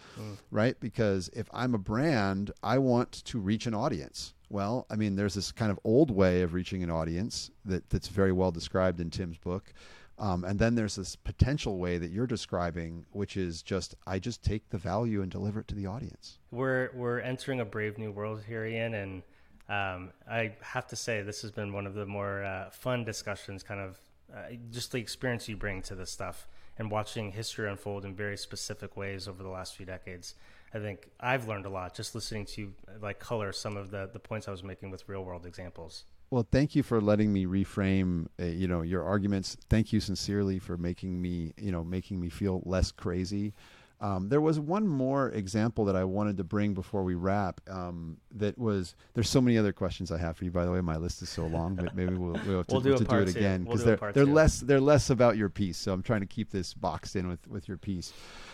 [0.52, 0.80] right?
[0.80, 5.36] Because if i'm a brand i want to reach an audience well, I mean, there's
[5.36, 9.10] this kind of old way of reaching an audience that, that's very well described in
[9.10, 9.74] Tim's book.
[10.20, 14.44] Um, and then there's this potential way that you're describing, which is just I just
[14.44, 16.38] take the value and deliver it to the audience.
[16.52, 19.24] We're we're entering a brave new world here, Ian, and
[19.68, 23.64] um, I have to say this has been one of the more uh, fun discussions.
[23.64, 24.00] Kind of
[24.32, 26.46] uh, just the experience you bring to this stuff,
[26.78, 30.36] and watching history unfold in very specific ways over the last few decades.
[30.74, 34.10] I think I've learned a lot just listening to you like color some of the
[34.12, 36.06] the points I was making with real world examples.
[36.30, 39.58] Well, thank you for letting me reframe, uh, you know, your arguments.
[39.70, 43.54] Thank you sincerely for making me, you know, making me feel less crazy.
[44.00, 47.62] Um, there was one more example that I wanted to bring before we wrap.
[47.70, 50.52] Um, that was there's so many other questions I have for you.
[50.52, 52.82] By the way, my list is so long, but maybe we'll, we'll have to, We'll
[52.82, 53.38] do to do it two.
[53.38, 54.34] again We'll they're they're two.
[54.34, 55.78] less they're less about your piece.
[55.78, 58.12] So I'm trying to keep this boxed in with with your piece.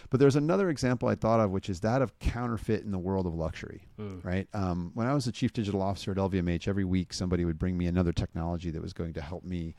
[0.10, 3.26] But there's another example I thought of, which is that of counterfeit in the world
[3.26, 4.24] of luxury Mm.
[4.24, 4.48] right?
[4.54, 7.78] Um, when I was the chief digital officer at LVMH, every week somebody would bring
[7.78, 9.76] me another technology that was going to help me,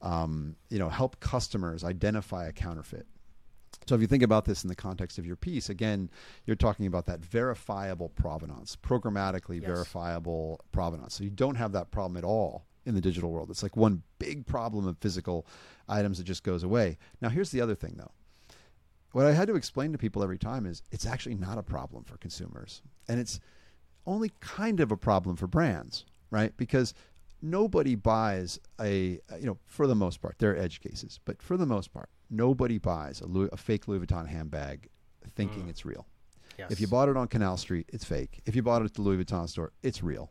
[0.00, 3.06] um, you know, help customers identify a counterfeit.
[3.86, 6.10] So if you think about this in the context of your piece, again,
[6.46, 9.66] you're talking about that verifiable provenance, programmatically Yes.
[9.66, 11.14] verifiable provenance.
[11.14, 13.50] So you don't have that problem at all in the digital world.
[13.50, 15.46] It's like one big problem of physical
[15.88, 16.98] items that just goes away.
[17.20, 18.12] Now, here's the other thing, though.
[19.12, 22.04] What I had to explain to people every time is it's actually not a problem
[22.04, 22.82] for consumers.
[23.08, 23.40] And it's
[24.06, 26.56] only kind of a problem for brands, right?
[26.56, 26.94] Because
[27.40, 31.56] nobody buys a, you know, for the most part, there are edge cases, but for
[31.56, 34.88] the most part, nobody buys a, Louis, a fake Louis Vuitton handbag
[35.34, 35.70] thinking mm.
[35.70, 36.06] it's real.
[36.58, 36.70] Yes.
[36.70, 38.40] If you bought it on Canal Street, it's fake.
[38.46, 40.30] If you bought it at the Louis Vuitton store, it's real,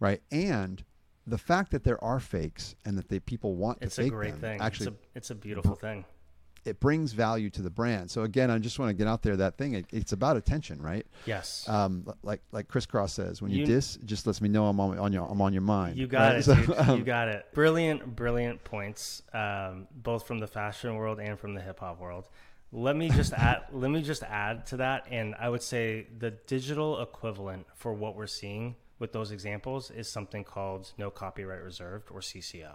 [0.00, 0.20] right?
[0.30, 0.84] And
[1.26, 4.14] the fact that there are fakes and that they people want it's to fake a
[4.14, 4.60] great them, thing.
[4.60, 6.04] actually, it's a, it's a beautiful thing.
[6.64, 8.10] It brings value to the brand.
[8.10, 9.74] So again, I just want to get out there that thing.
[9.74, 11.06] It, it's about attention, right?
[11.26, 11.68] Yes.
[11.68, 14.78] Um, like like Kris Kross says, when you, you diss, just lets me know I'm
[14.80, 15.96] on, on your I'm on your mind.
[15.96, 16.36] You got right?
[16.36, 16.42] it.
[16.44, 17.46] So, um, you got it.
[17.52, 22.28] Brilliant, brilliant points, um, both from the fashion world and from the hip hop world.
[22.70, 23.64] Let me just add.
[23.72, 28.16] let me just add to that, and I would say the digital equivalent for what
[28.16, 32.70] we're seeing with those examples is something called no copyright reserved or CC0.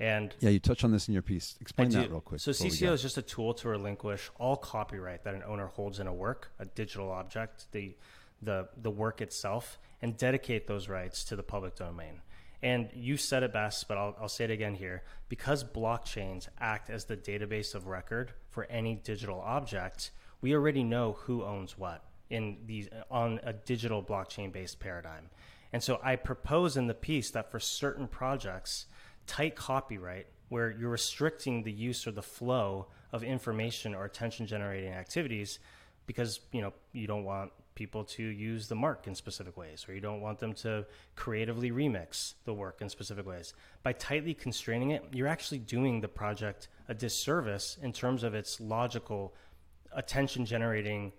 [0.00, 1.54] And yeah, you touch on this in your piece.
[1.60, 2.40] Explain that real quick.
[2.40, 6.08] So CC0 is just a tool to relinquish all copyright that an owner holds in
[6.08, 7.96] a work, a digital object, the
[8.42, 12.20] the the work itself, and dedicate those rights to the public domain.
[12.62, 15.02] And you said it best, but I'll, I'll say it again here.
[15.28, 21.12] Because blockchains act as the database of record for any digital object, we already know
[21.12, 25.30] who owns what in these on a digital blockchain based paradigm.
[25.72, 28.86] And so I propose in the piece that for certain projects,
[29.26, 34.92] tight copyright, where you're restricting the use or the flow of information or attention generating
[34.92, 35.58] activities
[36.06, 39.94] because you know you don't want people to use the mark in specific ways, or
[39.94, 43.52] you don't want them to creatively remix the work in specific ways.
[43.82, 48.60] By tightly constraining it, you're actually doing the project a disservice in terms of its
[48.60, 49.34] logical,
[49.92, 51.12] attention generating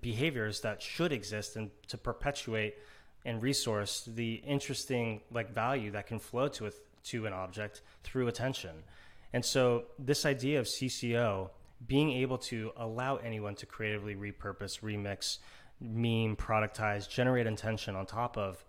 [0.00, 2.76] behaviors that should exist and to perpetuate
[3.24, 6.74] and resource the interesting like value that can flow to it
[7.04, 8.84] to an object through attention.
[9.32, 11.50] And so this idea of CC0
[11.86, 15.38] being able to allow anyone to creatively repurpose, remix,
[15.80, 18.64] meme, productize, generate intention on top of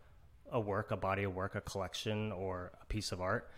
[0.52, 3.50] a work, a body of work, a collection, or a piece of art.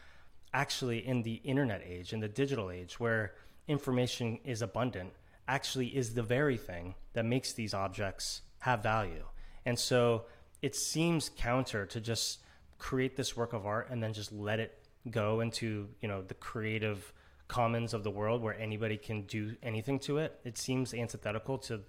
[0.54, 3.34] Actually, in the internet age, in the digital age, where
[3.68, 5.12] information is abundant,
[5.48, 9.26] actually is the very thing that makes these objects have value.
[9.66, 10.26] And so
[10.62, 12.40] it seems counter to just
[12.78, 14.78] create this work of art and then just let it
[15.10, 17.14] go into, you know, the creative
[17.48, 20.40] commons of the world where anybody can do anything to it.
[20.44, 21.82] It seems antithetical to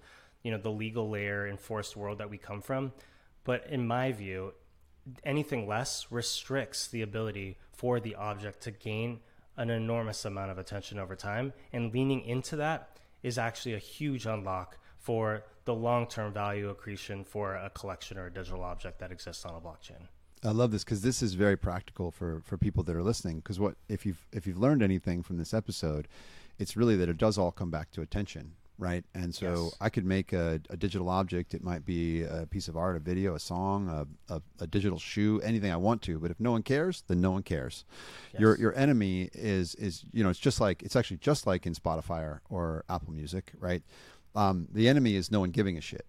[0.43, 2.93] you know the legal layer enforced world that we come from.
[3.43, 4.53] But in my view
[5.23, 9.21] anything less restricts the ability for the object to gain
[9.55, 11.53] an enormous amount of attention over time.
[11.71, 17.55] And leaning into that is actually a huge unlock for the long-term value accretion for
[17.55, 20.07] a collection or a digital object that exists on a blockchain
[20.43, 23.37] I love this because this is very practical for, for people that are listening.
[23.37, 26.07] Because what if you've if you've learned anything from this episode,
[26.59, 29.03] it's really that it does all come back to attention, right?
[29.13, 29.75] And so yes.
[29.81, 31.53] I could make a, a, digital object.
[31.53, 34.99] It might be a piece of art, a video, a song, a, a, a, digital
[34.99, 36.19] shoe, anything I want to.
[36.19, 37.83] But if no one cares, then no one cares.
[38.33, 38.41] Yes.
[38.41, 41.73] Your your enemy is is you know it's just like it's actually just like in
[41.73, 43.81] Spotify or, or Apple Music, right?
[44.35, 46.05] Um, the enemy is no one giving a shit.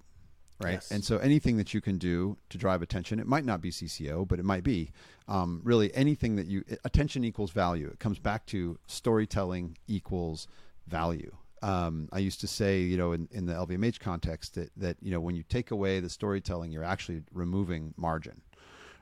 [0.61, 0.73] Right.
[0.73, 0.91] Yes.
[0.91, 4.27] And so anything that you can do to drive attention, it might not be CC0,
[4.27, 4.91] but it might be
[5.29, 7.87] um, really anything that you, attention equals value.
[7.87, 10.49] It comes back to storytelling equals
[10.89, 11.31] value
[11.63, 15.11] um, I used to say, you know, in, in the LVMH context, that, that, you
[15.11, 18.41] know, when you take away the storytelling, you're actually removing margin,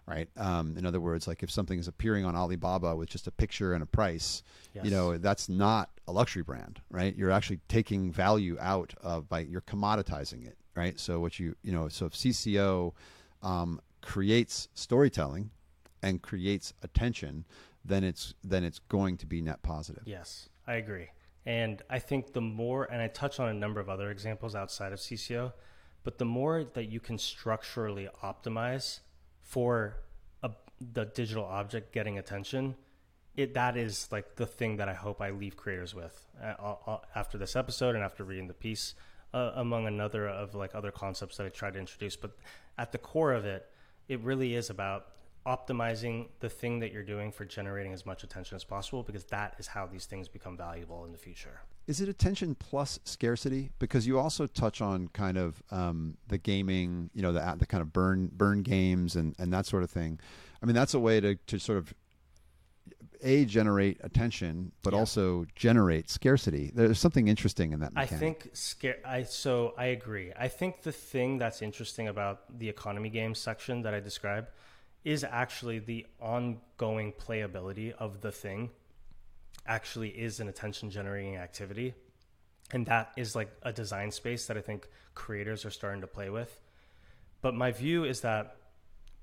[0.07, 0.29] right?
[0.37, 3.75] Um, in other words, like if something is appearing on Alibaba with just a picture
[3.75, 4.43] and a price,
[4.75, 4.85] yes.
[4.85, 7.15] you know, that's not a luxury brand, right?
[7.17, 11.01] You're actually taking value out of by you're commoditizing it, right?
[11.01, 12.93] So what you, you know, so if CC0
[13.43, 15.51] um, creates storytelling
[16.03, 17.45] and creates attention,
[17.85, 20.03] then it's then it's going to be net positive.
[20.07, 21.09] Yes, I agree.
[21.45, 24.93] And I think the more, and I touch on a number of other examples outside
[24.93, 25.53] of CC0,
[26.03, 28.99] but the more that you can structurally optimize
[29.43, 29.99] for
[30.43, 32.75] a, the digital object getting attention,
[33.37, 37.39] it that is like the thing that I hope I leave creators with uh, after
[37.39, 38.95] this episode and after reading the piece,
[39.37, 42.17] uh, among another of like other concepts that I tried to introduce.
[42.17, 42.33] But
[42.79, 43.69] at the core of it,
[44.09, 45.09] it really is about
[45.47, 49.55] optimizing the thing that you're doing for generating as much attention as possible because that
[49.59, 51.61] is how these things become valuable in the future.
[51.87, 53.71] Is it attention plus scarcity?
[53.79, 57.83] Because you also touch on kind of um, the gaming, you know, the the kind
[57.83, 60.19] of burn burn games and, and that sort of thing.
[60.63, 61.95] I mean, that's a way to, to sort of
[63.23, 64.99] a generate attention, but yeah.
[64.99, 66.71] also generate scarcity.
[66.75, 67.95] There's something interesting in that.
[67.95, 68.13] Mechanic.
[68.13, 68.99] I think scare.
[69.05, 70.33] I so I agree.
[70.39, 74.49] I think the thing that's interesting about the economy games section that I describe
[75.05, 78.71] is actually the ongoing playability of the thing
[79.67, 81.95] actually is an attention generating activity
[82.73, 86.31] and that is like a design space that i think creators are starting to play
[86.31, 86.61] with
[87.41, 88.57] but my view is that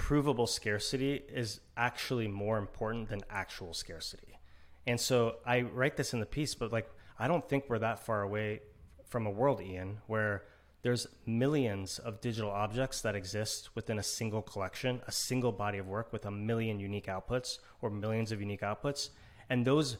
[0.03, 4.37] provable scarcity is actually more important than actual scarcity
[4.85, 7.97] and so i write this in the piece but like i don't think we're that
[7.97, 8.59] far away
[9.05, 10.43] from a world ian where
[10.81, 15.87] there's millions of digital objects that exist within a single collection, a single body of
[15.87, 19.11] work with a million unique outputs or millions of unique outputs,
[19.49, 19.95] and those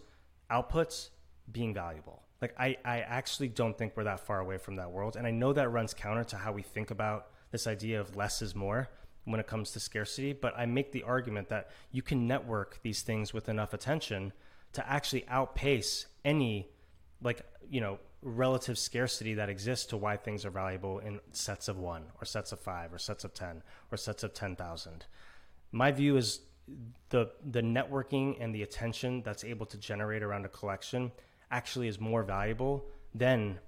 [0.52, 1.12] outputs
[1.54, 2.24] being valuable.
[2.42, 5.16] Like I, I actually don't think we're that far away from that world.
[5.16, 8.42] And I know that runs counter to how we think about this idea of less
[8.42, 8.90] is more
[9.26, 13.02] when it comes to scarcity, but I make the argument that you can network these
[13.02, 14.34] things with enough attention
[14.74, 16.68] to actually outpace any
[17.22, 21.78] like, you know, relative scarcity that exists to why things are valuable in sets of
[21.78, 25.06] one or sets of five or sets of 10 or sets of 10,000.
[25.72, 26.40] My view is
[27.10, 31.12] the, the networking and the attention that's able to generate around a collection
[31.52, 33.60] actually is more valuable than,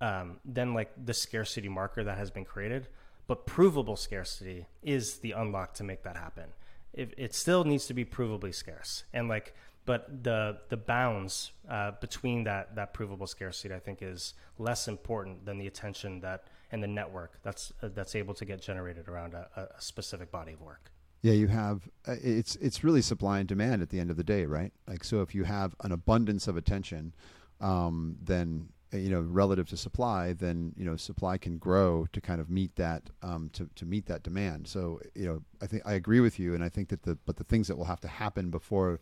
[0.00, 2.88] um, than like the scarcity marker that has been created.
[3.32, 6.50] But provable scarcity is the unlock to make that happen.
[6.92, 9.04] If it still needs to be provably scarce.
[9.14, 9.54] And like,
[9.86, 15.46] but the the bounds uh, between that that provable scarcity, I think, is less important
[15.46, 19.32] than the attention that and the network that's uh, that's able to get generated around
[19.32, 20.92] a, a, specific body of work.
[21.22, 24.24] Yeah, you have uh, it's it's really supply and demand at the end of the
[24.24, 24.74] day, right?
[24.86, 27.14] Like so, if you have an abundance of attention,
[27.62, 32.40] um, then you know relative to supply, then you know supply can grow to kind
[32.40, 34.68] of meet that um, to to meet that demand.
[34.68, 37.36] So you know, I think I agree with you, and I think that the but
[37.36, 39.00] the things that will have to happen before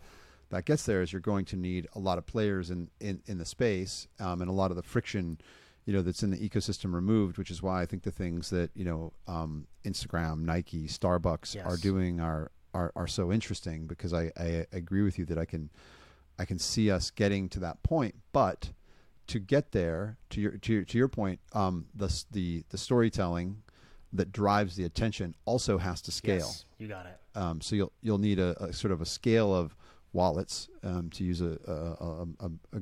[0.50, 3.38] that gets there is you're going to need a lot of players in, in, in
[3.38, 5.40] the space um, and a lot of the friction
[5.86, 8.70] you know that's in the ecosystem removed which is why i think the things that
[8.74, 11.64] you know um, instagram nike starbucks yes.
[11.64, 15.44] are doing are, are are so interesting because I, I agree with you that i
[15.44, 15.70] can
[16.38, 18.70] i can see us getting to that point but
[19.30, 23.62] to get there to your to your, to your point um, the the the storytelling
[24.12, 26.38] that drives the attention also has to scale.
[26.38, 27.16] Yes, you got it.
[27.36, 29.76] Um, so you'll you'll need a, a sort of a scale of
[30.12, 32.80] wallets, um, to use a, a, a,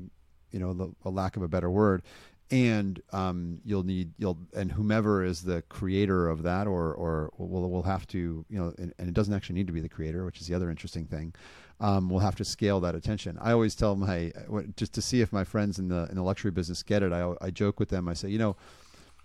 [0.50, 2.02] you know a lack of a better word,
[2.50, 7.70] and um, you'll need you'll and whomever is the creator of that or or will
[7.70, 10.24] will have to you know and, and, it doesn't actually need to be the creator
[10.24, 11.34] which is the other interesting thing
[11.80, 14.32] um, we'll have to scale that attention i always tell my
[14.76, 17.32] just to see if my friends in the in the luxury business get it i,
[17.40, 18.56] I joke with them i say you know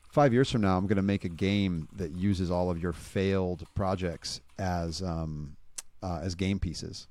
[0.10, 2.94] five years from now i'm going to make a game that uses all of your
[2.94, 5.56] failed projects as um,
[6.02, 7.08] uh, as game pieces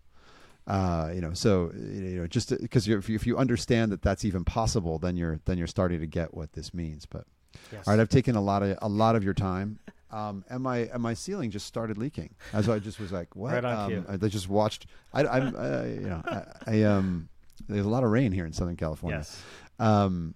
[0.67, 4.25] uh, you know, so you know, just because if you, if you understand that that's
[4.25, 7.05] even possible, then you're then you're starting to get what this means.
[7.05, 7.25] But
[7.73, 7.87] yes.
[7.87, 9.81] all right, I've taken a lot of a lot of your time.
[10.13, 12.35] Um, and my and my ceiling just started leaking.
[12.53, 14.87] As I just was like, "What?" Right um, I just watched.
[15.13, 17.29] I, I'm, uh, you know, I, I, um,
[17.69, 19.19] there's a lot of rain here in Southern California.
[19.19, 19.43] Yes.
[19.79, 20.35] Um,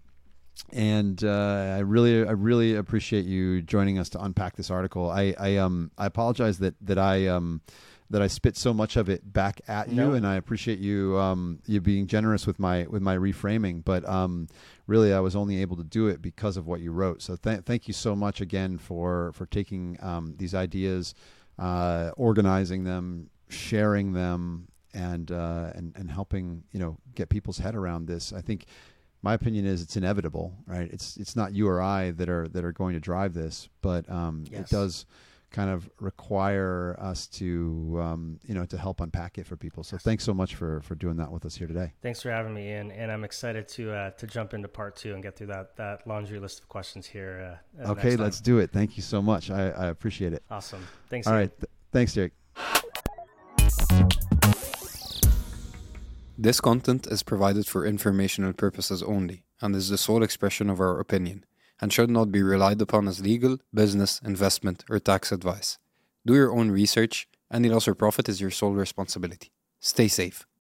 [0.72, 5.10] and uh, I really, I really appreciate you joining us to unpack this article.
[5.10, 7.60] I, I, um, I apologize that that I, um,
[8.08, 11.58] that I spit so much of it back at you, and I appreciate you um,
[11.66, 13.84] you being generous with my with my reframing.
[13.84, 14.48] But um,
[14.86, 17.22] really, I was only able to do it because of what you wrote.
[17.22, 21.14] So th- thank you so much again for for taking um, these ideas,
[21.58, 27.74] uh, organizing them, sharing them, and uh, and and helping you know get people's head
[27.74, 28.32] around this.
[28.32, 28.66] I think
[29.22, 30.88] my opinion is it's inevitable, right?
[30.92, 34.08] It's it's not you or I that are that are going to drive this, but
[34.10, 34.60] um, yes.
[34.60, 35.06] it does
[35.50, 39.82] kind of require us to um, you know to help unpack it for people.
[39.82, 41.92] So thanks so much for for doing that with us here today.
[42.02, 45.14] Thanks for having me, and and I'm excited to uh, to jump into part two
[45.14, 47.58] and get through that that laundry list of questions here.
[47.82, 48.70] Uh, okay, let's do it.
[48.70, 49.50] Thank you so much.
[49.50, 50.42] I, I appreciate it.
[50.50, 50.86] Awesome.
[51.08, 51.26] Thanks.
[51.26, 51.50] All right.
[51.58, 52.32] Th- thanks, Derek.
[56.38, 61.00] This content is provided for informational purposes only and is the sole expression of our
[61.00, 61.46] opinion
[61.80, 65.78] and should not be relied upon as legal, business, investment, or tax advice.
[66.24, 67.28] Do your own research.
[67.52, 69.52] Any loss or profit is your sole responsibility.
[69.80, 70.46] Stay safe.